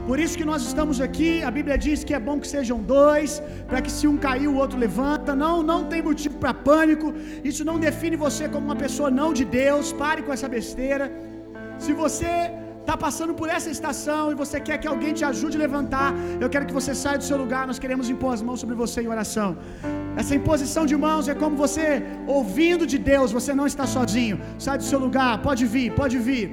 [0.09, 1.31] Por isso que nós estamos aqui.
[1.49, 3.31] A Bíblia diz que é bom que sejam dois,
[3.69, 5.35] para que se um cair o outro levanta.
[5.43, 7.13] Não, não tem motivo para pânico.
[7.51, 9.93] Isso não define você como uma pessoa não de Deus.
[10.03, 11.07] Pare com essa besteira.
[11.85, 12.33] Se você
[12.81, 16.09] está passando por essa estação e você quer que alguém te ajude a levantar,
[16.43, 17.63] eu quero que você saia do seu lugar.
[17.71, 19.49] Nós queremos impor as mãos sobre você em oração.
[20.21, 21.85] Essa imposição de mãos é como você
[22.37, 24.39] ouvindo de Deus, você não está sozinho.
[24.65, 26.47] Sai do seu lugar, pode vir, pode vir.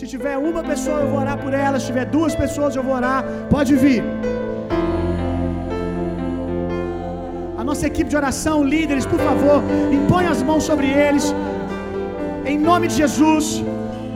[0.00, 1.78] Se tiver uma pessoa, eu vou orar por ela.
[1.78, 3.22] Se tiver duas pessoas, eu vou orar.
[3.50, 4.02] Pode vir.
[7.60, 9.58] A nossa equipe de oração, líderes, por favor,
[9.92, 11.26] impõe as mãos sobre eles.
[12.46, 13.62] Em nome de Jesus.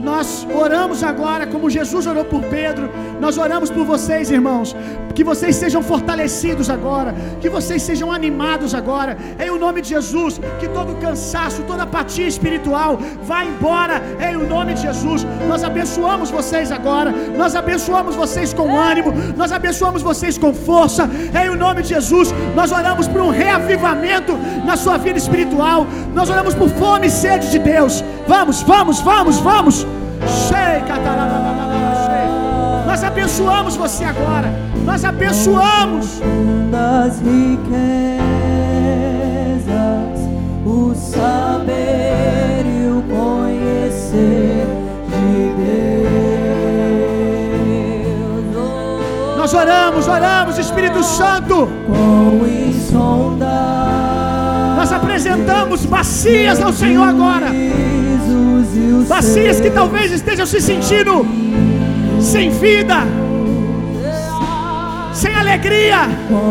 [0.05, 4.75] Nós oramos agora, como Jesus orou por Pedro, nós oramos por vocês, irmãos,
[5.15, 10.39] que vocês sejam fortalecidos agora, que vocês sejam animados agora, em o nome de Jesus,
[10.59, 13.95] que todo cansaço, toda apatia espiritual vá embora,
[14.29, 15.25] em o nome de Jesus.
[15.47, 21.09] Nós abençoamos vocês agora, nós abençoamos vocês com ânimo, nós abençoamos vocês com força,
[21.43, 22.31] em o nome de Jesus.
[22.55, 24.33] Nós oramos por um reavivamento
[24.63, 28.03] na sua vida espiritual, nós oramos por fome e sede de Deus.
[28.27, 29.94] Vamos, vamos, vamos, vamos.
[32.85, 34.49] Nós abençoamos você agora.
[34.85, 36.21] Nós abençoamos.
[36.71, 37.69] das riquezas,
[40.65, 44.65] o saber e o conhecer
[45.09, 45.53] de
[48.53, 49.37] Deus.
[49.37, 51.67] Nós oramos, oramos, Espírito Santo.
[51.87, 53.94] quão insondável
[55.15, 57.47] apresentamos bacias ao Senhor agora.
[59.07, 61.25] Bacias que talvez estejam se sentindo
[62.19, 62.97] sem vida,
[65.13, 65.99] sem alegria.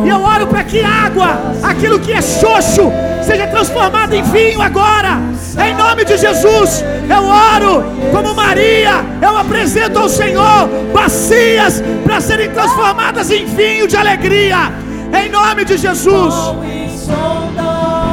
[0.06, 2.90] E eu oro para que água, aquilo que é xoxo,
[3.22, 5.20] seja transformado em vinho agora.
[5.62, 12.48] Em nome de Jesus, eu oro como Maria, eu apresento ao Senhor bacias para serem
[12.48, 14.72] transformadas em vinho de alegria.
[15.12, 16.34] Em nome de Jesus.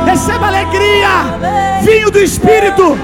[0.06, 1.10] Receba alegria,
[1.82, 2.98] vinho do Espírito.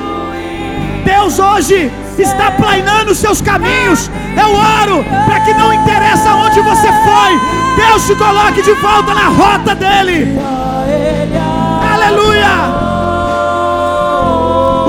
[1.03, 4.09] Deus hoje está planeando os seus caminhos.
[4.35, 7.39] Eu oro para que não interessa onde você foi,
[7.75, 10.37] Deus te coloque de volta na rota dele.
[11.93, 12.47] Aleluia!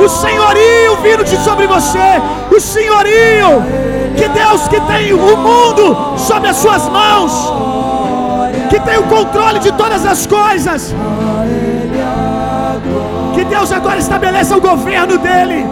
[0.05, 2.23] O senhorio vindo de sobre você,
[2.55, 3.63] o senhorio,
[4.17, 7.33] que Deus que tem o mundo sob as suas mãos,
[8.71, 10.95] que tem o controle de todas as coisas.
[13.59, 15.67] Deus agora estabeleça o governo dele,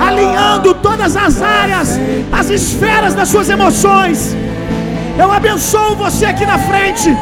[0.00, 2.00] alinhando todas as áreas,
[2.32, 4.34] as esferas das suas emoções.
[5.18, 7.14] Eu abençoo você aqui na frente.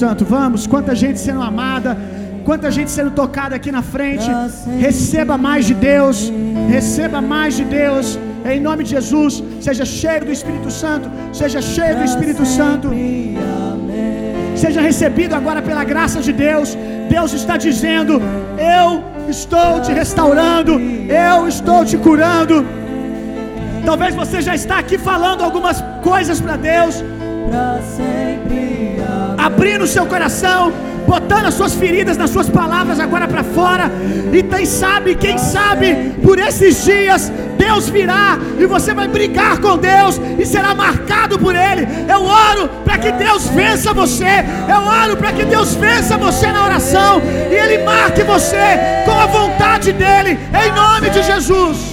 [0.00, 0.60] Santo, vamos.
[0.74, 1.90] Quanta gente sendo amada,
[2.48, 4.28] quanta gente sendo tocada aqui na frente.
[4.86, 6.18] Receba mais de Deus,
[6.76, 8.06] receba mais de Deus.
[8.52, 9.34] Em nome de Jesus,
[9.66, 11.06] seja cheio do Espírito Santo,
[11.40, 12.88] seja cheio do Espírito Santo.
[14.62, 16.70] Seja recebido agora pela graça de Deus.
[17.16, 18.14] Deus está dizendo:
[18.78, 18.88] Eu
[19.36, 20.74] estou te restaurando,
[21.28, 22.56] eu estou te curando.
[23.90, 25.78] Talvez você já está aqui falando algumas
[26.10, 26.96] coisas para Deus.
[29.50, 30.72] Abrindo o seu coração,
[31.06, 33.90] botando as suas feridas nas suas palavras agora para fora.
[34.32, 39.76] E quem sabe, quem sabe, por esses dias Deus virá e você vai brigar com
[39.76, 41.86] Deus e será marcado por Ele.
[42.08, 44.44] Eu oro para que Deus vença você.
[44.68, 47.20] Eu oro para que Deus vença você na oração
[47.50, 51.92] e Ele marque você com a vontade dEle, em nome de Jesus.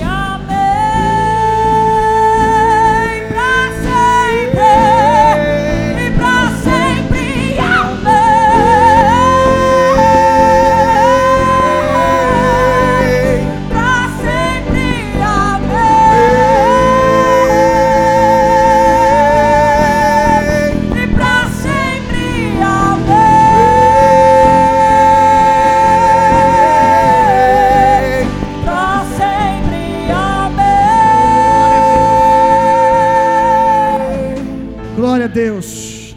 [35.41, 35.69] Deus.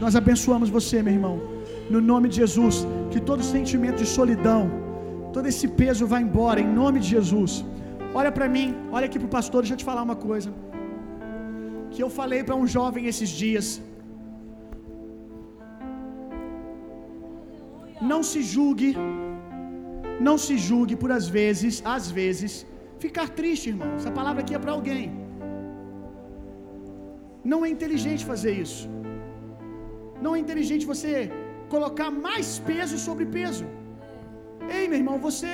[0.03, 1.35] Nós abençoamos você, meu irmão.
[1.93, 2.75] No nome de Jesus,
[3.11, 4.61] que todo sentimento de solidão,
[5.35, 7.53] todo esse peso vá embora em nome de Jesus.
[8.19, 10.49] Olha para mim, olha aqui pro pastor, deixa eu te falar uma coisa.
[11.93, 13.67] Que eu falei para um jovem esses dias.
[18.11, 18.91] Não se julgue,
[20.27, 22.51] Não se julgue por às vezes, às vezes,
[23.03, 23.91] ficar triste, irmão.
[23.99, 25.05] Essa palavra aqui é para alguém.
[27.51, 28.83] Não é inteligente fazer isso.
[30.25, 31.11] Não é inteligente você
[31.75, 33.65] colocar mais peso sobre peso.
[34.77, 35.53] Ei, meu irmão, você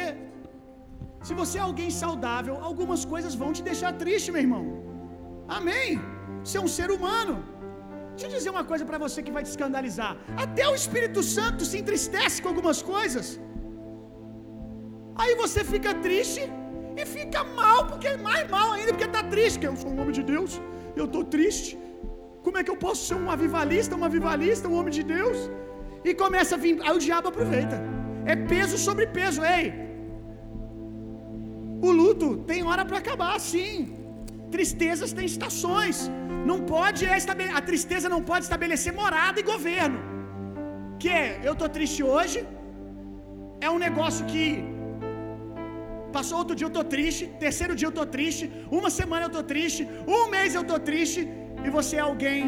[1.28, 4.64] se você é alguém saudável, algumas coisas vão te deixar triste, meu irmão.
[5.58, 5.90] Amém.
[6.44, 7.34] Você é um ser humano.
[8.12, 10.12] Deixa eu dizer uma coisa para você que vai te escandalizar.
[10.44, 13.28] Até o Espírito Santo se entristece com algumas coisas.
[15.22, 16.44] Aí você fica triste
[17.02, 19.60] e fica mal, porque é mais mal ainda, porque está triste.
[19.62, 20.54] Que eu sou um homem de Deus,
[20.96, 21.72] eu estou triste.
[22.48, 25.38] Como é que eu posso ser um avivalista, um avivalista, um homem de Deus?
[26.08, 27.78] E começa a vir, aí o diabo aproveita.
[28.34, 29.66] É peso sobre peso, ei.
[31.88, 33.74] O luto tem hora para acabar, sim.
[34.54, 35.98] Tristezas têm estações.
[36.50, 37.02] Não pode
[37.60, 40.00] a tristeza não pode estabelecer morada e governo.
[41.02, 42.40] Que é, eu tô triste hoje,
[43.66, 44.44] é um negócio que
[46.16, 48.46] passou outro dia eu tô triste, terceiro dia eu tô triste,
[48.80, 49.82] uma semana eu tô triste,
[50.16, 51.22] um mês eu tô triste,
[51.66, 52.42] e você é alguém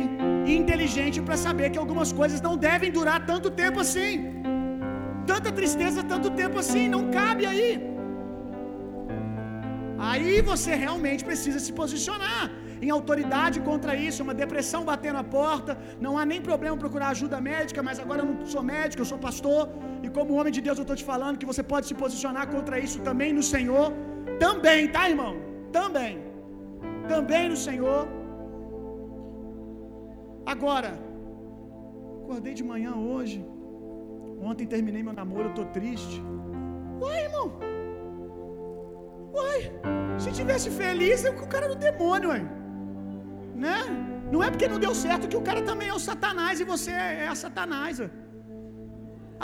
[0.60, 4.12] inteligente para saber que algumas coisas não devem durar tanto tempo assim.
[5.32, 7.70] Tanta tristeza tanto tempo assim, não cabe aí.
[10.10, 12.44] Aí você realmente precisa se posicionar
[12.86, 15.72] em autoridade contra isso, uma depressão batendo a porta,
[16.06, 19.20] não há nem problema procurar ajuda médica, mas agora eu não sou médico, eu sou
[19.28, 19.64] pastor,
[20.06, 22.80] e como homem de Deus eu estou te falando que você pode se posicionar contra
[22.86, 23.88] isso também no Senhor,
[24.46, 25.34] também, tá irmão?
[25.80, 26.14] Também,
[27.14, 28.19] também no Senhor.
[30.54, 30.92] Agora,
[32.22, 33.40] acordei de manhã hoje,
[34.50, 36.18] ontem terminei meu namoro, eu estou triste.
[37.02, 37.48] Uai, irmão,
[39.38, 39.62] uai,
[40.22, 42.44] se tivesse feliz, é o cara do demônio, uai
[43.66, 43.80] né?
[44.32, 46.92] Não é porque não deu certo que o cara também é o Satanás e você
[46.92, 48.02] é a Satanás.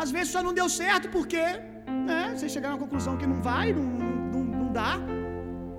[0.03, 1.43] Às vezes só não deu certo porque,
[2.09, 2.21] né?
[2.35, 3.83] Você chegar na conclusão que não vai, não,
[4.33, 4.93] não, não dá.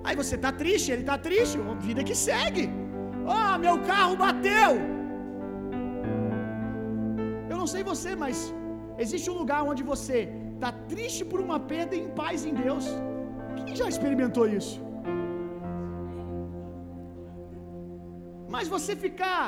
[0.03, 2.69] Aí você tá triste, ele tá triste, vida que segue.
[3.35, 4.96] Oh, meu carro bateu.
[7.67, 8.37] Não sei você, mas
[9.03, 10.17] existe um lugar onde você
[10.61, 12.85] tá triste por uma perda e em paz em Deus.
[13.57, 14.77] Quem já experimentou isso?
[18.55, 19.45] Mas você ficar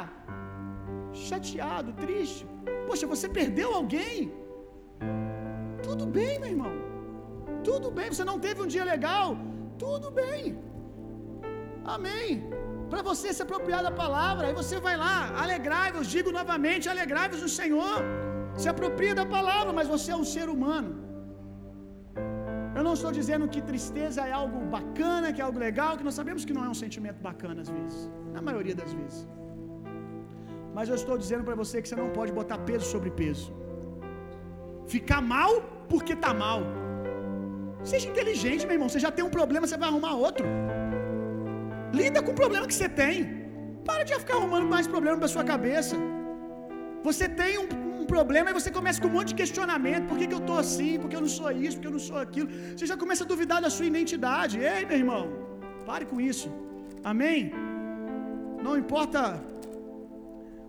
[1.30, 2.46] chateado, triste,
[2.88, 4.34] poxa, você perdeu alguém.
[5.88, 6.76] Tudo bem, meu irmão.
[7.70, 9.30] Tudo bem, você não teve um dia legal.
[9.86, 10.60] Tudo bem.
[11.98, 12.28] Amém.
[12.92, 17.52] Para você se apropriar da palavra, aí você vai lá, alegrai-vos, digo novamente, alegrai-vos no
[17.60, 18.00] Senhor.
[18.62, 20.92] Se apropria da palavra, mas você é um ser humano.
[22.78, 26.18] Eu não estou dizendo que tristeza é algo bacana, que é algo legal, que nós
[26.20, 28.00] sabemos que não é um sentimento bacana às vezes,
[28.36, 29.22] na maioria das vezes.
[30.76, 33.48] Mas eu estou dizendo para você que você não pode botar peso sobre peso.
[34.96, 35.52] Ficar mal
[35.92, 36.62] porque tá mal.
[37.92, 38.90] Seja inteligente, meu irmão.
[38.92, 40.46] Você já tem um problema, você vai arrumar outro.
[41.98, 43.14] Lida com o problema que você tem.
[43.90, 45.96] Para de ficar arrumando mais problemas para sua cabeça.
[47.08, 47.68] Você tem um,
[48.02, 50.08] um, problema e você começa com um monte de questionamento.
[50.10, 50.92] Por que, que eu estou assim?
[51.02, 51.76] Por que eu não sou isso?
[51.78, 52.50] Por que eu não sou aquilo?
[52.76, 54.60] Você já começa a duvidar da sua identidade.
[54.60, 55.24] Ei, meu irmão,
[55.90, 56.50] pare com isso.
[57.12, 57.52] Amém?
[58.66, 59.22] Não importa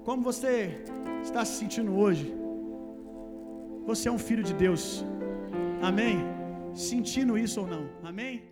[0.04, 0.54] como você
[1.22, 2.26] está se sentindo hoje.
[3.90, 5.04] Você é um filho de Deus.
[5.82, 6.16] Amém?
[6.72, 7.84] Sentindo isso ou não.
[8.10, 8.49] Amém?